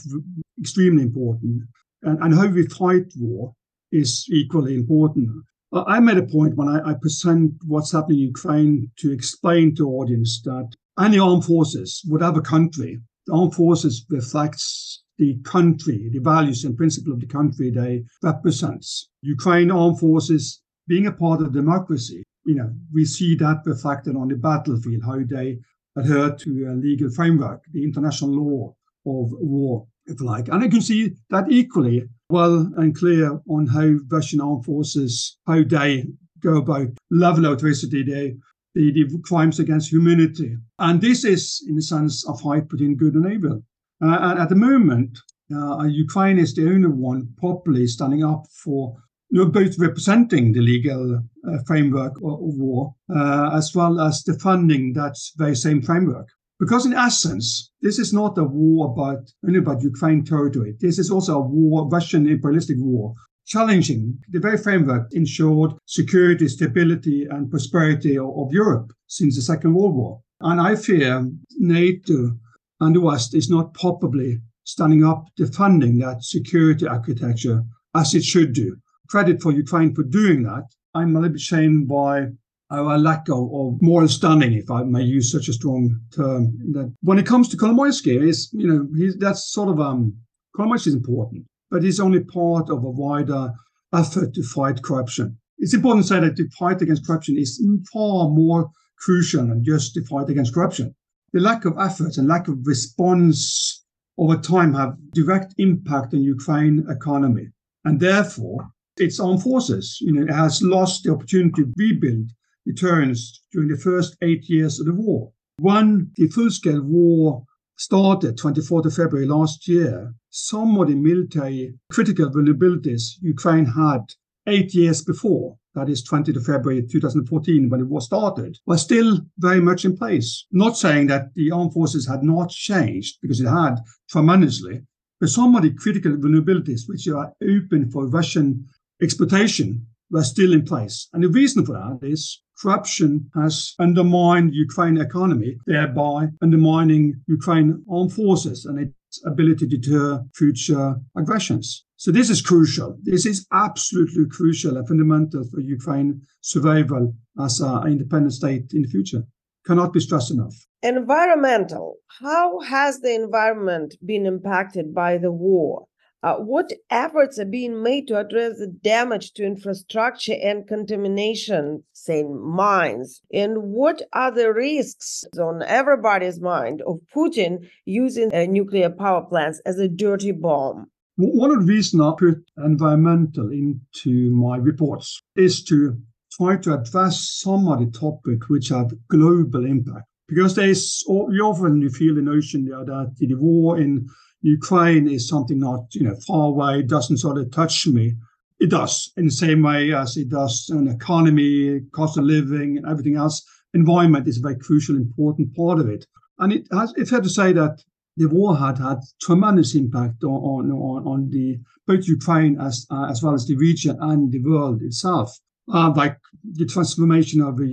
extremely 0.60 1.02
important, 1.02 1.62
and, 2.02 2.18
and 2.22 2.34
how 2.34 2.46
we 2.46 2.66
fight 2.66 3.06
war 3.16 3.54
is 3.92 4.26
equally 4.30 4.74
important. 4.74 5.30
I 5.72 6.00
made 6.00 6.18
a 6.18 6.26
point 6.26 6.56
when 6.56 6.68
I, 6.68 6.90
I, 6.90 6.94
present 6.94 7.52
what's 7.66 7.92
happening 7.92 8.18
in 8.18 8.24
Ukraine 8.24 8.90
to 8.98 9.12
explain 9.12 9.74
to 9.76 9.88
audience 9.88 10.40
that 10.44 10.68
any 10.98 11.18
armed 11.18 11.44
forces, 11.44 12.02
whatever 12.08 12.40
country, 12.40 13.00
the 13.26 13.32
armed 13.32 13.54
forces 13.54 14.04
reflects 14.10 15.04
the 15.18 15.38
country, 15.44 16.08
the 16.12 16.18
values 16.18 16.64
and 16.64 16.76
principle 16.76 17.12
of 17.12 17.20
the 17.20 17.26
country 17.26 17.70
they 17.70 18.04
represents. 18.22 19.10
Ukraine 19.22 19.70
armed 19.70 20.00
forces 20.00 20.60
being 20.88 21.06
a 21.06 21.12
part 21.12 21.40
of 21.40 21.52
democracy, 21.52 22.24
you 22.44 22.56
know, 22.56 22.72
we 22.92 23.04
see 23.04 23.36
that 23.36 23.62
reflected 23.64 24.16
on 24.16 24.28
the 24.28 24.36
battlefield, 24.36 25.04
how 25.04 25.20
they 25.24 25.58
adhere 25.96 26.34
to 26.34 26.50
a 26.70 26.74
legal 26.74 27.10
framework, 27.10 27.62
the 27.72 27.84
international 27.84 28.32
law 28.32 28.74
of 29.06 29.30
war, 29.38 29.86
if 30.10 30.20
you 30.20 30.26
like. 30.26 30.48
And 30.48 30.62
I 30.62 30.68
can 30.68 30.82
see 30.82 31.12
that 31.30 31.50
equally 31.50 32.08
well 32.28 32.70
and 32.76 32.96
clear 32.96 33.40
on 33.48 33.66
how 33.66 33.96
Russian 34.10 34.40
armed 34.40 34.64
forces, 34.64 35.38
how 35.46 35.62
they 35.62 36.06
go 36.40 36.56
about 36.58 36.88
level 37.10 37.52
atrocity, 37.52 38.02
they, 38.02 38.34
the, 38.74 38.92
the 38.92 39.20
crimes 39.24 39.58
against 39.58 39.92
humanity. 39.92 40.56
And 40.78 41.00
this 41.00 41.24
is, 41.24 41.64
in 41.68 41.76
a 41.78 41.82
sense, 41.82 42.26
a 42.26 42.34
fight 42.34 42.68
between 42.68 42.96
good 42.96 43.14
and 43.14 43.32
evil. 43.32 43.62
Uh, 44.02 44.18
and 44.20 44.38
at 44.40 44.48
the 44.48 44.56
moment, 44.56 45.18
uh, 45.54 45.84
Ukraine 45.84 46.38
is 46.38 46.54
the 46.54 46.68
only 46.68 46.88
one 46.88 47.28
properly 47.38 47.86
standing 47.86 48.24
up 48.24 48.46
for 48.64 48.96
you 49.30 49.44
know, 49.44 49.50
both 49.50 49.78
representing 49.78 50.52
the 50.52 50.60
legal 50.60 51.22
uh, 51.48 51.58
framework 51.66 52.16
of, 52.18 52.32
of 52.32 52.54
war 52.58 52.94
uh, 53.14 53.50
as 53.54 53.74
well 53.74 54.00
as 54.00 54.22
defending 54.22 54.92
that 54.94 55.16
very 55.36 55.54
same 55.54 55.82
framework. 55.82 56.28
Because 56.60 56.84
in 56.84 56.92
essence, 56.92 57.72
this 57.80 57.98
is 57.98 58.12
not 58.12 58.36
a 58.36 58.44
war 58.44 58.92
about 58.92 59.32
only 59.46 59.60
about 59.60 59.82
Ukraine 59.82 60.22
territory. 60.22 60.76
This 60.78 60.98
is 60.98 61.10
also 61.10 61.38
a 61.38 61.46
war, 61.46 61.88
Russian 61.88 62.28
imperialistic 62.28 62.76
war, 62.78 63.14
challenging 63.46 64.18
the 64.28 64.40
very 64.40 64.58
framework 64.58 65.08
ensured 65.12 65.72
security, 65.86 66.48
stability, 66.48 67.24
and 67.24 67.50
prosperity 67.50 68.18
of, 68.18 68.28
of 68.36 68.52
Europe 68.52 68.92
since 69.06 69.36
the 69.36 69.42
Second 69.42 69.72
World 69.72 69.94
War. 69.96 70.20
And 70.42 70.60
I 70.60 70.76
fear 70.76 71.26
NATO 71.58 72.38
and 72.80 72.94
the 72.94 73.00
West 73.00 73.34
is 73.34 73.48
not 73.48 73.72
properly 73.72 74.40
standing 74.64 75.02
up 75.02 75.24
defending 75.36 75.98
that 76.00 76.22
security 76.22 76.86
architecture 76.86 77.64
as 77.94 78.14
it 78.14 78.22
should 78.22 78.52
do. 78.52 78.76
Credit 79.08 79.40
for 79.40 79.50
Ukraine 79.50 79.94
for 79.94 80.02
doing 80.02 80.42
that. 80.42 80.64
I'm 80.94 81.16
a 81.16 81.20
little 81.20 81.32
bit 81.32 81.40
shamed 81.40 81.88
by 81.88 82.28
our 82.70 82.98
lack 82.98 83.28
of, 83.28 83.52
of 83.52 83.82
moral 83.82 84.08
standing, 84.08 84.52
if 84.52 84.70
I 84.70 84.84
may 84.84 85.02
use 85.02 85.32
such 85.32 85.48
a 85.48 85.52
strong 85.52 86.00
term. 86.14 86.56
That 86.72 86.94
when 87.02 87.18
it 87.18 87.26
comes 87.26 87.48
to 87.48 87.56
Kolomoisky, 87.56 88.22
is 88.22 88.48
you 88.52 88.68
know 88.68 88.88
he's 88.96 89.16
that's 89.16 89.52
sort 89.52 89.68
of 89.68 89.80
um 89.80 90.14
Kolomoisky 90.56 90.88
is 90.88 90.94
important, 90.94 91.46
but 91.70 91.82
he's 91.82 92.00
only 92.00 92.20
part 92.20 92.70
of 92.70 92.84
a 92.84 92.90
wider 92.90 93.52
effort 93.94 94.34
to 94.34 94.42
fight 94.42 94.82
corruption. 94.82 95.36
It's 95.58 95.74
important 95.74 96.04
to 96.04 96.08
say 96.08 96.20
that 96.20 96.36
the 96.36 96.48
fight 96.58 96.80
against 96.80 97.06
corruption 97.06 97.36
is 97.36 97.62
far 97.92 98.28
more 98.30 98.70
crucial 98.98 99.46
than 99.46 99.64
just 99.64 99.94
the 99.94 100.02
fight 100.04 100.28
against 100.28 100.54
corruption. 100.54 100.94
The 101.32 101.40
lack 101.40 101.64
of 101.64 101.78
efforts 101.78 102.18
and 102.18 102.28
lack 102.28 102.48
of 102.48 102.58
response 102.64 103.84
over 104.18 104.36
time 104.36 104.74
have 104.74 104.96
direct 105.12 105.54
impact 105.58 106.14
on 106.14 106.22
Ukraine 106.22 106.84
economy, 106.88 107.48
and 107.84 107.98
therefore 108.00 108.70
its 108.96 109.18
armed 109.18 109.42
forces, 109.42 109.98
you 110.00 110.12
know, 110.12 110.22
it 110.22 110.30
has 110.30 110.62
lost 110.62 111.04
the 111.04 111.12
opportunity 111.12 111.62
to 111.62 111.72
rebuild 111.76 112.30
returns 112.70 113.42
during 113.52 113.68
the 113.68 113.76
first 113.76 114.16
eight 114.22 114.44
years 114.48 114.80
of 114.80 114.86
the 114.86 114.94
war. 114.94 115.32
When 115.58 116.10
the 116.16 116.28
full-scale 116.28 116.82
war 116.82 117.44
started 117.76 118.38
24th 118.38 118.86
of 118.86 118.94
February 118.94 119.26
last 119.26 119.68
year, 119.68 120.14
some 120.30 120.78
of 120.78 120.88
the 120.88 120.94
military 120.94 121.74
critical 121.90 122.30
vulnerabilities 122.30 123.02
Ukraine 123.20 123.66
had 123.66 124.02
eight 124.46 124.74
years 124.74 125.02
before, 125.02 125.56
that 125.74 125.88
is 125.88 126.08
20th 126.08 126.36
of 126.36 126.44
February 126.44 126.86
2014 126.86 127.68
when 127.68 127.80
the 127.80 127.86
war 127.86 128.00
started, 128.00 128.58
were 128.66 128.78
still 128.78 129.20
very 129.38 129.60
much 129.60 129.84
in 129.84 129.96
place. 129.96 130.46
Not 130.50 130.76
saying 130.76 131.08
that 131.08 131.34
the 131.34 131.50
armed 131.50 131.72
forces 131.72 132.06
had 132.06 132.22
not 132.22 132.50
changed, 132.50 133.18
because 133.22 133.40
it 133.40 133.48
had 133.48 133.76
tremendously, 134.08 134.82
but 135.20 135.28
some 135.28 135.54
of 135.54 135.62
the 135.62 135.74
critical 135.74 136.12
vulnerabilities 136.12 136.82
which 136.86 137.06
are 137.08 137.32
open 137.42 137.90
for 137.90 138.06
Russian 138.06 138.66
exploitation 139.02 139.86
were 140.10 140.24
still 140.24 140.52
in 140.52 140.64
place. 140.64 141.08
And 141.12 141.22
the 141.22 141.28
reason 141.28 141.64
for 141.64 141.72
that 141.72 142.06
is 142.06 142.42
corruption 142.60 143.30
has 143.34 143.74
undermined 143.78 144.54
Ukraine 144.54 144.98
economy, 144.98 145.56
thereby 145.66 146.28
undermining 146.42 147.20
Ukraine 147.26 147.82
armed 147.90 148.12
forces 148.12 148.64
and 148.64 148.78
its 148.78 149.24
ability 149.24 149.66
to 149.66 149.76
deter 149.76 150.22
future 150.34 150.96
aggressions. 151.16 151.84
So 151.96 152.10
this 152.10 152.30
is 152.30 152.40
crucial. 152.40 152.96
This 153.02 153.26
is 153.26 153.46
absolutely 153.52 154.26
crucial 154.30 154.76
and 154.76 154.86
fundamental 154.86 155.44
for 155.50 155.60
Ukraine 155.60 156.22
survival 156.40 157.14
as 157.38 157.60
an 157.60 157.86
independent 157.86 158.34
state 158.34 158.72
in 158.72 158.82
the 158.82 158.88
future. 158.88 159.24
Cannot 159.66 159.92
be 159.92 160.00
stressed 160.00 160.30
enough. 160.30 160.54
Environmental. 160.82 161.96
How 162.20 162.60
has 162.60 163.00
the 163.00 163.14
environment 163.14 163.96
been 164.04 164.24
impacted 164.24 164.94
by 164.94 165.18
the 165.18 165.30
war? 165.30 165.86
Uh, 166.22 166.34
what 166.34 166.70
efforts 166.90 167.38
are 167.38 167.46
being 167.46 167.82
made 167.82 168.06
to 168.06 168.18
address 168.18 168.58
the 168.58 168.66
damage 168.66 169.32
to 169.32 169.42
infrastructure 169.42 170.36
and 170.42 170.66
contamination, 170.68 171.82
say 171.94 172.22
mines? 172.24 173.22
And 173.32 173.72
what 173.72 174.02
are 174.12 174.30
the 174.30 174.52
risks 174.52 175.24
on 175.38 175.62
everybody's 175.62 176.38
mind 176.38 176.82
of 176.86 176.98
Putin 177.14 177.66
using 177.86 178.34
uh, 178.34 178.44
nuclear 178.44 178.90
power 178.90 179.22
plants 179.22 179.62
as 179.64 179.78
a 179.78 179.88
dirty 179.88 180.32
bomb? 180.32 180.90
One 181.16 181.50
of 181.52 181.60
the 181.60 181.72
reasons 181.72 182.02
I 182.02 182.12
put 182.18 182.44
environmental 182.58 183.50
into 183.50 184.30
my 184.30 184.58
reports 184.58 185.22
is 185.36 185.64
to 185.64 185.96
try 186.32 186.58
to 186.58 186.74
address 186.74 187.30
some 187.40 187.66
of 187.68 187.78
the 187.80 187.98
topics 187.98 188.48
which 188.48 188.68
have 188.68 188.92
global 189.08 189.64
impact. 189.64 190.06
Because 190.28 190.54
there's 190.54 191.02
you 191.08 191.42
often 191.42 191.80
you 191.80 191.90
feel 191.90 192.14
the 192.14 192.22
notion 192.22 192.66
that 192.66 193.14
the 193.18 193.34
war 193.34 193.80
in 193.80 194.06
Ukraine 194.42 195.08
is 195.08 195.28
something 195.28 195.58
not 195.58 195.94
you 195.94 196.04
know 196.04 196.16
far 196.26 196.48
away, 196.48 196.82
doesn't 196.82 197.18
sort 197.18 197.38
of 197.38 197.50
touch 197.50 197.86
me. 197.86 198.14
It 198.58 198.70
does 198.70 199.12
in 199.16 199.26
the 199.26 199.30
same 199.30 199.62
way 199.62 199.92
as 199.92 200.16
it 200.16 200.28
does 200.28 200.68
an 200.70 200.88
economy, 200.88 201.80
cost 201.92 202.18
of 202.18 202.24
living, 202.24 202.78
and 202.78 202.86
everything 202.86 203.16
else. 203.16 203.42
Environment 203.72 204.26
is 204.26 204.38
a 204.38 204.42
very 204.42 204.58
crucial, 204.58 204.96
important 204.96 205.54
part 205.54 205.78
of 205.78 205.88
it. 205.88 206.06
And 206.38 206.52
it 206.52 206.66
has, 206.72 206.92
it's 206.96 207.10
fair 207.10 207.20
to 207.20 207.28
say 207.28 207.52
that 207.52 207.82
the 208.16 208.28
war 208.28 208.56
had 208.56 208.78
had 208.78 208.98
tremendous 209.20 209.74
impact 209.74 210.24
on 210.24 210.70
on, 210.70 211.06
on 211.06 211.30
the 211.30 211.58
both 211.86 212.06
Ukraine 212.06 212.60
as 212.60 212.86
uh, 212.90 213.06
as 213.10 213.22
well 213.22 213.34
as 213.34 213.46
the 213.46 213.56
region 213.56 213.96
and 214.00 214.32
the 214.32 214.42
world 214.42 214.82
itself. 214.82 215.38
Uh, 215.72 215.92
like 215.94 216.16
the 216.42 216.66
transformation 216.66 217.40
of 217.40 217.56
the 217.56 217.68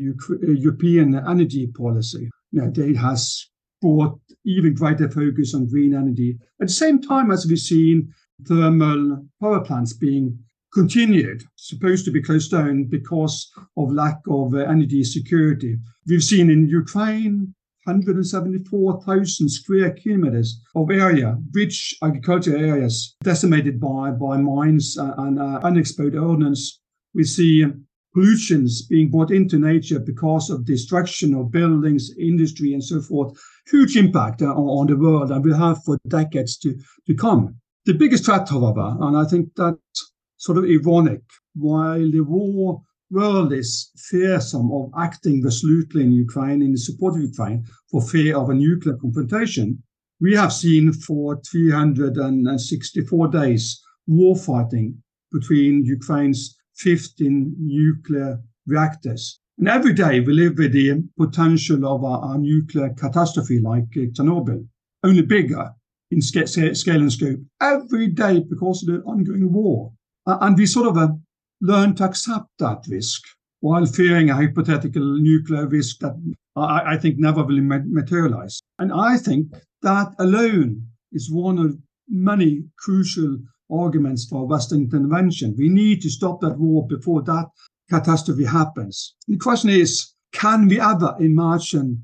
European 0.59 1.15
energy 1.15 1.65
policy, 1.65 2.29
you 2.51 2.61
know, 2.61 2.71
it 2.75 2.95
has 2.95 3.47
brought 3.81 4.19
even 4.45 4.73
greater 4.73 5.09
focus 5.09 5.53
on 5.53 5.67
green 5.67 5.93
energy. 5.93 6.37
At 6.61 6.67
the 6.67 6.73
same 6.73 7.01
time, 7.01 7.31
as 7.31 7.45
we've 7.45 7.59
seen 7.59 8.13
thermal 8.47 9.25
power 9.41 9.61
plants 9.61 9.93
being 9.93 10.37
continued, 10.73 11.43
supposed 11.55 12.05
to 12.05 12.11
be 12.11 12.21
closed 12.21 12.51
down 12.51 12.85
because 12.85 13.51
of 13.77 13.91
lack 13.91 14.19
of 14.29 14.53
uh, 14.53 14.59
energy 14.59 15.03
security. 15.03 15.77
We've 16.07 16.23
seen 16.23 16.49
in 16.49 16.67
Ukraine 16.67 17.53
174,000 17.85 19.49
square 19.49 19.91
kilometers 19.91 20.61
of 20.75 20.91
area, 20.91 21.37
rich 21.53 21.95
agricultural 22.03 22.61
areas, 22.61 23.15
decimated 23.23 23.79
by, 23.79 24.11
by 24.11 24.37
mines 24.37 24.97
and 24.97 25.39
uh, 25.39 25.59
unexploded 25.63 26.19
ordnance. 26.19 26.81
We 27.13 27.23
see 27.23 27.65
pollutions 28.17 28.81
being 28.81 29.11
brought 29.11 29.29
into 29.29 29.59
nature 29.59 29.99
because 29.99 30.49
of 30.49 30.65
destruction 30.65 31.35
of 31.35 31.51
buildings, 31.51 32.09
industry, 32.17 32.73
and 32.73 32.83
so 32.83 32.99
forth. 32.99 33.37
Huge 33.69 33.95
impact 33.95 34.41
uh, 34.41 34.55
on, 34.55 34.87
the 34.87 34.97
world 34.97 35.29
and 35.31 35.45
will 35.45 35.55
have 35.55 35.83
for 35.83 35.99
decades 36.07 36.57
to, 36.57 36.75
to 37.05 37.13
come. 37.13 37.55
The 37.85 37.93
biggest 37.93 38.25
threat, 38.25 38.49
however, 38.49 38.97
and 39.01 39.15
I 39.15 39.25
think 39.25 39.49
that's 39.55 40.13
sort 40.37 40.57
of 40.57 40.63
ironic, 40.63 41.21
while 41.53 42.09
the 42.09 42.21
war 42.21 42.81
world 43.11 43.53
is 43.53 43.91
fearsome 44.09 44.71
of 44.71 44.89
acting 44.97 45.43
resolutely 45.43 46.01
in 46.01 46.11
Ukraine 46.11 46.63
in 46.63 46.71
the 46.71 46.79
support 46.79 47.13
of 47.15 47.21
Ukraine 47.21 47.65
for 47.91 48.01
fear 48.01 48.35
of 48.35 48.49
a 48.49 48.55
nuclear 48.55 48.97
confrontation, 48.97 49.83
we 50.19 50.33
have 50.35 50.51
seen 50.51 50.91
for 50.91 51.39
364 51.51 53.27
days 53.27 53.79
war 54.07 54.35
fighting 54.35 54.97
between 55.31 55.85
Ukraine's 55.85 56.56
15 56.77 57.55
nuclear 57.59 58.39
reactors. 58.65 59.39
And 59.57 59.67
every 59.67 59.93
day 59.93 60.19
we 60.19 60.33
live 60.33 60.57
with 60.57 60.73
the 60.73 61.03
potential 61.17 61.85
of 61.87 62.03
a, 62.03 62.37
nuclear 62.37 62.89
catastrophe 62.89 63.59
like 63.59 63.89
Chernobyl, 63.89 64.67
only 65.03 65.23
bigger 65.23 65.71
in 66.11 66.21
scale, 66.21 66.47
scale 66.47 67.01
and 67.01 67.11
scope, 67.11 67.39
every 67.61 68.07
day 68.07 68.39
because 68.41 68.83
of 68.83 68.87
the 68.87 69.01
ongoing 69.03 69.51
war. 69.51 69.91
Uh, 70.25 70.37
and 70.41 70.57
we 70.57 70.65
sort 70.65 70.87
of 70.87 70.97
uh, 70.97 71.09
learn 71.61 71.95
to 71.95 72.03
accept 72.03 72.47
that 72.59 72.85
risk 72.87 73.23
while 73.61 73.85
fearing 73.85 74.29
a 74.29 74.35
hypothetical 74.35 75.17
nuclear 75.19 75.67
risk 75.67 75.99
that 75.99 76.13
I, 76.55 76.93
I 76.93 76.97
think 76.97 77.17
never 77.17 77.43
will 77.43 77.61
materialize. 77.61 78.61
And 78.77 78.93
I 78.93 79.17
think 79.17 79.53
that 79.81 80.13
alone 80.19 80.87
is 81.11 81.31
one 81.31 81.57
of 81.57 81.77
many 82.07 82.63
crucial 82.77 83.39
arguments 83.71 84.25
for 84.25 84.47
Western 84.47 84.81
intervention. 84.81 85.55
We 85.57 85.69
need 85.69 86.01
to 86.01 86.09
stop 86.09 86.41
that 86.41 86.57
war 86.57 86.87
before 86.87 87.21
that 87.23 87.47
catastrophe 87.89 88.45
happens. 88.45 89.15
The 89.27 89.37
question 89.37 89.69
is, 89.69 90.13
can 90.33 90.67
we 90.67 90.79
ever 90.79 91.15
imagine 91.19 92.03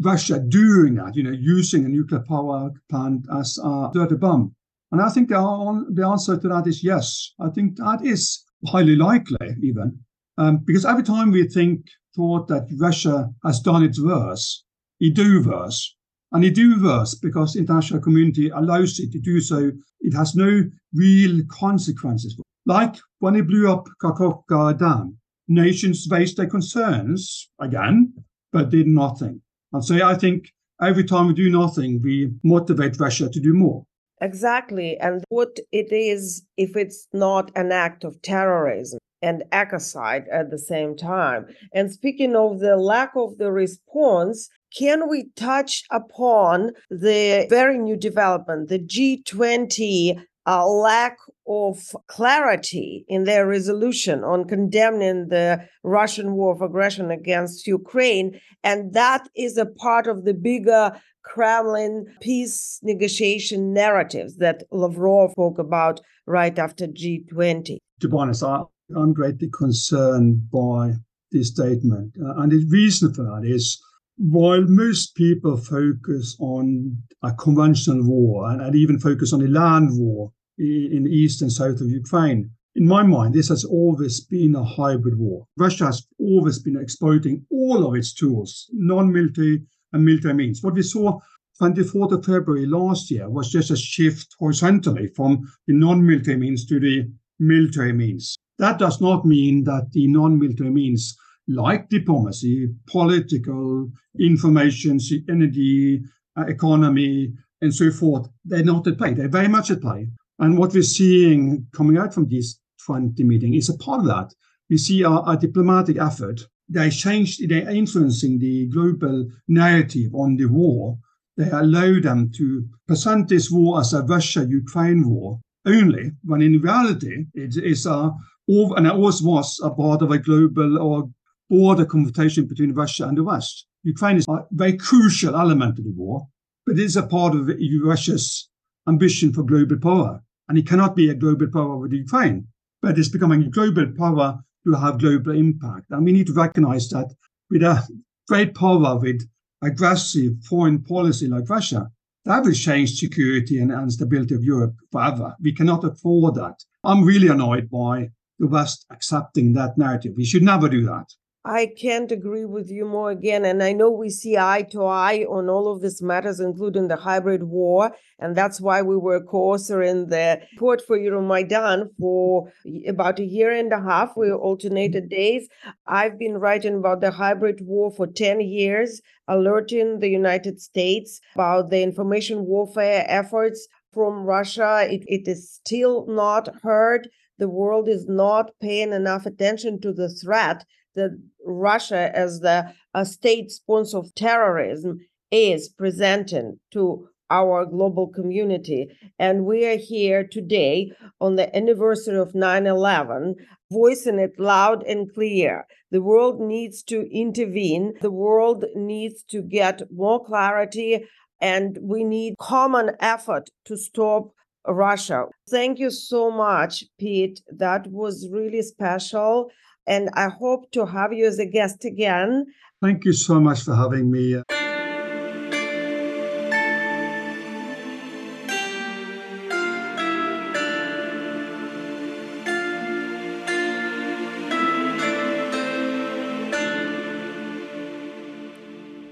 Russia 0.00 0.38
doing 0.38 0.94
that, 0.94 1.16
you 1.16 1.22
know, 1.22 1.36
using 1.38 1.84
a 1.84 1.88
nuclear 1.88 2.22
power 2.26 2.70
plant 2.88 3.26
as 3.34 3.58
a 3.62 3.90
dirty 3.92 4.16
bomb? 4.16 4.54
And 4.92 5.00
I 5.00 5.08
think 5.08 5.28
the, 5.28 6.06
answer 6.08 6.38
to 6.38 6.48
that 6.48 6.66
is 6.66 6.84
yes. 6.84 7.32
I 7.40 7.50
think 7.50 7.76
that 7.76 8.04
is 8.04 8.44
highly 8.66 8.96
likely, 8.96 9.56
even. 9.62 9.98
Um, 10.38 10.58
because 10.64 10.84
every 10.84 11.02
time 11.02 11.32
we 11.32 11.48
think, 11.48 11.86
thought 12.14 12.48
that 12.48 12.66
Russia 12.78 13.28
has 13.44 13.60
done 13.60 13.82
its 13.82 14.00
worst, 14.00 14.64
it 15.00 15.14
do 15.14 15.42
worse. 15.42 15.95
And 16.32 16.44
it 16.44 16.54
do 16.54 16.82
worse 16.82 17.14
because 17.14 17.56
international 17.56 18.00
community 18.00 18.48
allows 18.50 18.98
it 18.98 19.12
to 19.12 19.20
do 19.20 19.40
so. 19.40 19.70
It 20.00 20.14
has 20.14 20.34
no 20.34 20.64
real 20.92 21.42
consequences. 21.48 22.38
Like 22.66 22.96
when 23.20 23.36
it 23.36 23.46
blew 23.46 23.70
up 23.70 23.86
Kakhovka 24.02 24.76
Dam, 24.78 25.18
nations 25.48 26.08
raised 26.10 26.36
their 26.36 26.48
concerns 26.48 27.48
again, 27.60 28.12
but 28.52 28.70
did 28.70 28.88
nothing. 28.88 29.40
And 29.72 29.84
so 29.84 30.04
I 30.04 30.14
think 30.14 30.50
every 30.82 31.04
time 31.04 31.28
we 31.28 31.34
do 31.34 31.48
nothing, 31.50 32.00
we 32.02 32.32
motivate 32.42 32.98
Russia 32.98 33.28
to 33.28 33.40
do 33.40 33.54
more. 33.54 33.84
Exactly. 34.20 34.96
And 34.98 35.22
what 35.28 35.58
it 35.72 35.92
is, 35.92 36.44
if 36.56 36.76
it's 36.76 37.06
not 37.12 37.50
an 37.54 37.70
act 37.70 38.02
of 38.02 38.20
terrorism 38.22 38.98
and 39.22 39.44
ecocide 39.52 40.24
at 40.32 40.50
the 40.50 40.58
same 40.58 40.96
time. 40.96 41.46
And 41.72 41.92
speaking 41.92 42.34
of 42.36 42.60
the 42.60 42.76
lack 42.76 43.12
of 43.16 43.38
the 43.38 43.50
response, 43.50 44.48
can 44.76 45.08
we 45.08 45.30
touch 45.36 45.84
upon 45.90 46.72
the 46.90 47.46
very 47.48 47.78
new 47.78 47.96
development, 47.96 48.68
the 48.68 48.78
G20 48.78 50.22
uh, 50.46 50.66
lack 50.66 51.16
of 51.48 51.78
clarity 52.06 53.04
in 53.08 53.24
their 53.24 53.46
resolution 53.46 54.22
on 54.22 54.46
condemning 54.46 55.28
the 55.28 55.66
Russian 55.82 56.34
war 56.34 56.54
of 56.54 56.62
aggression 56.62 57.10
against 57.10 57.66
Ukraine. 57.66 58.40
And 58.62 58.92
that 58.94 59.28
is 59.36 59.56
a 59.56 59.66
part 59.66 60.06
of 60.06 60.24
the 60.24 60.34
bigger 60.34 60.92
Kremlin 61.24 62.06
peace 62.20 62.78
negotiation 62.82 63.72
narratives 63.72 64.36
that 64.36 64.62
Lavrov 64.70 65.32
spoke 65.32 65.58
about 65.58 66.00
right 66.26 66.56
after 66.58 66.86
G20. 66.86 67.78
To 68.00 68.08
be 68.08 68.16
honest, 68.16 68.44
I, 68.44 68.62
am 68.94 69.12
greatly 69.12 69.48
concerned 69.50 70.48
by 70.50 70.94
this 71.32 71.48
statement. 71.48 72.14
Uh, 72.20 72.40
and 72.40 72.52
the 72.52 72.64
reason 72.70 73.12
for 73.12 73.24
that 73.24 73.42
is 73.44 73.80
while 74.18 74.62
most 74.62 75.14
people 75.14 75.56
focus 75.56 76.36
on 76.40 76.96
a 77.22 77.32
conventional 77.32 78.02
war 78.02 78.50
and, 78.50 78.60
and 78.60 78.74
even 78.74 78.98
focus 78.98 79.32
on 79.32 79.40
the 79.40 79.48
land 79.48 79.90
war 79.92 80.32
in, 80.58 80.90
in 80.92 81.06
east 81.06 81.42
and 81.42 81.52
south 81.52 81.80
of 81.80 81.90
Ukraine, 81.90 82.50
in 82.74 82.86
my 82.86 83.02
mind, 83.02 83.34
this 83.34 83.48
has 83.48 83.64
always 83.64 84.20
been 84.20 84.54
a 84.54 84.62
hybrid 84.62 85.18
war. 85.18 85.46
Russia 85.56 85.86
has 85.86 86.06
always 86.18 86.58
been 86.58 86.76
exploiting 86.76 87.44
all 87.50 87.86
of 87.86 87.94
its 87.94 88.12
tools, 88.12 88.68
non-military 88.72 89.62
and 89.92 90.04
military 90.04 90.34
means. 90.34 90.62
What 90.62 90.74
we 90.74 90.82
saw 90.82 91.18
24th 91.60 92.12
of 92.12 92.24
February 92.24 92.66
last 92.66 93.10
year 93.10 93.30
was 93.30 93.50
just 93.50 93.70
a 93.70 93.76
shift 93.76 94.34
horizontally 94.38 95.08
from 95.16 95.50
the 95.66 95.72
non-military 95.72 96.36
means 96.36 96.66
to 96.66 96.78
the 96.78 97.10
military 97.38 97.94
means. 97.94 98.36
That 98.58 98.78
does 98.78 99.00
not 99.00 99.24
mean 99.24 99.64
that 99.64 99.92
the 99.92 100.06
non-military 100.08 100.70
means 100.70 101.16
like 101.48 101.88
diplomacy, 101.88 102.68
political, 102.86 103.90
information, 104.18 104.98
energy, 105.28 106.02
uh, 106.36 106.44
economy, 106.46 107.32
and 107.60 107.74
so 107.74 107.90
forth, 107.90 108.28
they're 108.44 108.64
not 108.64 108.86
at 108.86 108.98
play. 108.98 109.14
They're 109.14 109.28
very 109.28 109.48
much 109.48 109.70
at 109.70 109.80
play. 109.80 110.08
And 110.38 110.58
what 110.58 110.74
we're 110.74 110.82
seeing 110.82 111.66
coming 111.72 111.96
out 111.96 112.12
from 112.12 112.28
this 112.28 112.58
20 112.84 113.22
meeting 113.24 113.54
is 113.54 113.68
a 113.68 113.78
part 113.78 114.00
of 114.00 114.06
that. 114.06 114.32
We 114.68 114.78
see 114.78 115.02
a, 115.02 115.10
a 115.10 115.38
diplomatic 115.40 115.98
effort. 115.98 116.40
They 116.68 116.90
changed, 116.90 117.48
they're 117.48 117.70
influencing 117.70 118.38
the 118.38 118.66
global 118.66 119.28
narrative 119.48 120.14
on 120.14 120.36
the 120.36 120.46
war. 120.46 120.98
They 121.36 121.50
allow 121.50 122.00
them 122.00 122.30
to 122.36 122.66
present 122.86 123.28
this 123.28 123.50
war 123.50 123.80
as 123.80 123.92
a 123.92 124.02
Russia-Ukraine 124.02 125.08
war 125.08 125.40
only, 125.66 126.12
when 126.24 126.42
in 126.42 126.60
reality 126.60 127.26
it 127.34 127.56
is 127.56 127.86
a, 127.86 128.12
and 128.48 128.86
it 128.86 128.92
always 128.92 129.22
was 129.22 129.60
a 129.62 129.70
part 129.70 130.02
of 130.02 130.10
a 130.10 130.18
global 130.18 130.78
or 130.78 131.10
border 131.48 131.84
confrontation 131.84 132.46
between 132.46 132.72
Russia 132.72 133.06
and 133.06 133.16
the 133.16 133.24
West. 133.24 133.66
Ukraine 133.84 134.16
is 134.16 134.26
a 134.28 134.44
very 134.50 134.76
crucial 134.76 135.36
element 135.36 135.78
of 135.78 135.84
the 135.84 135.92
war, 135.92 136.26
but 136.64 136.78
it 136.78 136.84
is 136.84 136.96
a 136.96 137.06
part 137.06 137.34
of 137.34 137.50
Russia's 137.82 138.48
ambition 138.88 139.32
for 139.32 139.42
global 139.44 139.78
power. 139.78 140.22
And 140.48 140.58
it 140.58 140.66
cannot 140.66 140.96
be 140.96 141.08
a 141.08 141.14
global 141.14 141.48
power 141.48 141.76
with 141.76 141.92
Ukraine, 141.92 142.48
but 142.82 142.98
it's 142.98 143.08
becoming 143.08 143.42
a 143.42 143.50
global 143.50 143.86
power 143.96 144.40
to 144.64 144.72
have 144.74 144.98
global 144.98 145.32
impact. 145.32 145.86
And 145.90 146.04
we 146.04 146.12
need 146.12 146.26
to 146.28 146.32
recognize 146.32 146.88
that 146.90 147.14
with 147.50 147.62
a 147.62 147.86
great 148.28 148.54
power 148.54 148.98
with 148.98 149.28
aggressive 149.62 150.32
foreign 150.44 150.82
policy 150.82 151.28
like 151.28 151.48
Russia, 151.48 151.90
that 152.24 152.44
will 152.44 152.52
change 152.52 152.98
security 152.98 153.58
and, 153.60 153.70
and 153.70 153.92
stability 153.92 154.34
of 154.34 154.42
Europe 154.42 154.74
forever. 154.90 155.36
We 155.40 155.52
cannot 155.52 155.84
afford 155.84 156.34
that. 156.34 156.64
I'm 156.82 157.04
really 157.04 157.28
annoyed 157.28 157.70
by 157.70 158.10
the 158.40 158.48
West 158.48 158.84
accepting 158.90 159.52
that 159.54 159.78
narrative. 159.78 160.14
We 160.16 160.24
should 160.24 160.42
never 160.42 160.68
do 160.68 160.84
that. 160.86 161.06
I 161.48 161.66
can't 161.66 162.10
agree 162.10 162.44
with 162.44 162.70
you 162.70 162.84
more 162.84 163.12
again. 163.12 163.44
And 163.44 163.62
I 163.62 163.72
know 163.72 163.88
we 163.88 164.10
see 164.10 164.36
eye 164.36 164.66
to 164.72 164.84
eye 164.84 165.24
on 165.30 165.48
all 165.48 165.72
of 165.72 165.80
these 165.80 166.02
matters, 166.02 166.40
including 166.40 166.88
the 166.88 166.96
hybrid 166.96 167.44
war. 167.44 167.92
And 168.18 168.34
that's 168.34 168.60
why 168.60 168.82
we 168.82 168.96
were 168.96 169.22
co-author 169.22 169.80
in 169.80 170.08
the 170.08 170.40
report 170.52 170.82
for 170.84 170.98
Euromaidan 170.98 171.90
for 172.00 172.52
about 172.88 173.20
a 173.20 173.24
year 173.24 173.52
and 173.52 173.72
a 173.72 173.80
half. 173.80 174.16
We 174.16 174.32
alternated 174.32 175.08
days. 175.08 175.48
I've 175.86 176.18
been 176.18 176.38
writing 176.38 176.78
about 176.78 177.00
the 177.00 177.12
hybrid 177.12 177.60
war 177.62 177.92
for 177.92 178.08
10 178.08 178.40
years, 178.40 179.00
alerting 179.28 180.00
the 180.00 180.10
United 180.10 180.60
States 180.60 181.20
about 181.36 181.70
the 181.70 181.80
information 181.80 182.44
warfare 182.44 183.04
efforts 183.06 183.68
from 183.92 184.24
Russia. 184.24 184.84
It, 184.90 185.04
it 185.06 185.28
is 185.28 185.48
still 185.52 186.06
not 186.08 186.48
heard. 186.64 187.08
The 187.38 187.48
world 187.48 187.88
is 187.88 188.08
not 188.08 188.50
paying 188.60 188.92
enough 188.92 189.26
attention 189.26 189.80
to 189.82 189.92
the 189.92 190.08
threat 190.08 190.64
that 190.96 191.18
Russia, 191.44 192.10
as 192.14 192.40
the 192.40 192.72
a 192.92 193.04
state 193.04 193.50
sponsor 193.50 193.98
of 193.98 194.14
terrorism, 194.14 195.00
is 195.30 195.68
presenting 195.68 196.58
to 196.72 197.08
our 197.30 197.66
global 197.66 198.08
community. 198.08 198.88
And 199.18 199.44
we 199.44 199.66
are 199.66 199.76
here 199.76 200.26
today 200.26 200.92
on 201.20 201.36
the 201.36 201.54
anniversary 201.56 202.18
of 202.18 202.34
9 202.34 202.66
11, 202.66 203.34
voicing 203.70 204.18
it 204.18 204.38
loud 204.38 204.82
and 204.84 205.12
clear. 205.12 205.66
The 205.90 206.02
world 206.02 206.40
needs 206.40 206.82
to 206.84 207.08
intervene, 207.12 207.94
the 208.00 208.10
world 208.10 208.64
needs 208.74 209.22
to 209.30 209.42
get 209.42 209.82
more 209.92 210.24
clarity, 210.24 211.06
and 211.40 211.78
we 211.80 212.04
need 212.04 212.34
common 212.38 212.92
effort 213.00 213.50
to 213.66 213.76
stop 213.76 214.30
Russia. 214.66 215.26
Thank 215.48 215.78
you 215.78 215.90
so 215.90 216.30
much, 216.30 216.84
Pete. 216.98 217.40
That 217.50 217.86
was 217.88 218.28
really 218.30 218.62
special 218.62 219.50
and 219.86 220.10
I 220.14 220.28
hope 220.28 220.70
to 220.72 220.86
have 220.86 221.12
you 221.12 221.26
as 221.26 221.38
a 221.38 221.46
guest 221.46 221.84
again. 221.84 222.46
Thank 222.82 223.04
you 223.04 223.12
so 223.12 223.40
much 223.40 223.62
for 223.62 223.74
having 223.74 224.10
me. 224.10 224.42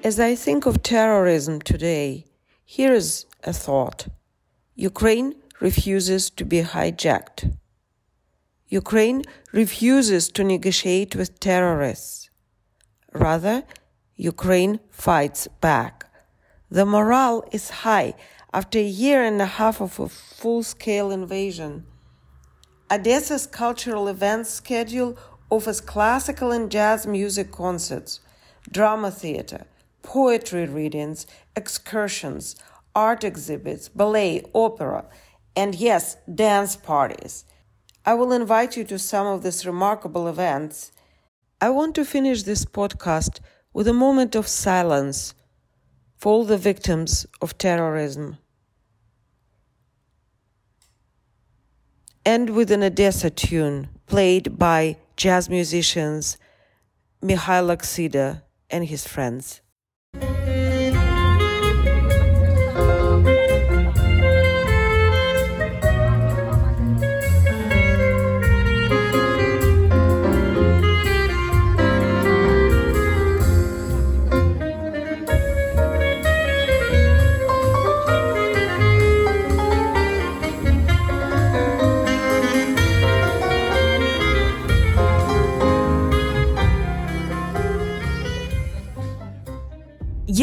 As 0.04 0.20
I 0.20 0.34
think 0.34 0.66
of 0.66 0.82
terrorism 0.82 1.62
today, 1.62 2.26
here 2.66 2.92
is 2.92 3.24
a 3.42 3.54
thought 3.54 4.08
Ukraine 4.74 5.34
refuses 5.60 6.28
to 6.30 6.44
be 6.44 6.60
hijacked. 6.60 7.56
Ukraine 8.74 9.22
refuses 9.52 10.28
to 10.30 10.42
negotiate 10.42 11.14
with 11.14 11.38
terrorists. 11.38 12.28
Rather, 13.12 13.62
Ukraine 14.16 14.80
fights 14.90 15.46
back. 15.60 15.94
The 16.72 16.84
morale 16.84 17.44
is 17.52 17.82
high 17.84 18.14
after 18.52 18.80
a 18.80 18.92
year 19.04 19.22
and 19.22 19.40
a 19.40 19.54
half 19.58 19.80
of 19.80 20.00
a 20.00 20.08
full 20.08 20.64
scale 20.64 21.12
invasion. 21.12 21.86
Odessa's 22.90 23.46
cultural 23.46 24.08
events 24.08 24.50
schedule 24.50 25.16
offers 25.50 25.80
classical 25.80 26.50
and 26.50 26.68
jazz 26.68 27.06
music 27.06 27.52
concerts, 27.52 28.18
drama 28.78 29.12
theater, 29.12 29.62
poetry 30.02 30.66
readings, 30.66 31.28
excursions, 31.54 32.56
art 32.92 33.22
exhibits, 33.22 33.88
ballet, 33.88 34.42
opera, 34.52 35.04
and 35.54 35.76
yes, 35.76 36.16
dance 36.44 36.74
parties. 36.74 37.44
I 38.06 38.12
will 38.14 38.32
invite 38.32 38.76
you 38.76 38.84
to 38.84 38.98
some 38.98 39.26
of 39.26 39.42
these 39.42 39.64
remarkable 39.64 40.28
events. 40.28 40.92
I 41.60 41.70
want 41.70 41.94
to 41.94 42.04
finish 42.04 42.42
this 42.42 42.66
podcast 42.66 43.40
with 43.72 43.88
a 43.88 43.94
moment 43.94 44.34
of 44.34 44.46
silence 44.46 45.34
for 46.16 46.32
all 46.32 46.44
the 46.44 46.58
victims 46.58 47.26
of 47.40 47.56
terrorism. 47.56 48.36
And 52.26 52.50
with 52.50 52.70
an 52.70 52.82
Odessa 52.82 53.30
tune 53.30 53.88
played 54.06 54.58
by 54.58 54.96
jazz 55.16 55.48
musicians 55.48 56.36
Mikhail 57.22 57.68
Laksida 57.68 58.42
and 58.68 58.84
his 58.84 59.06
friends. 59.06 59.62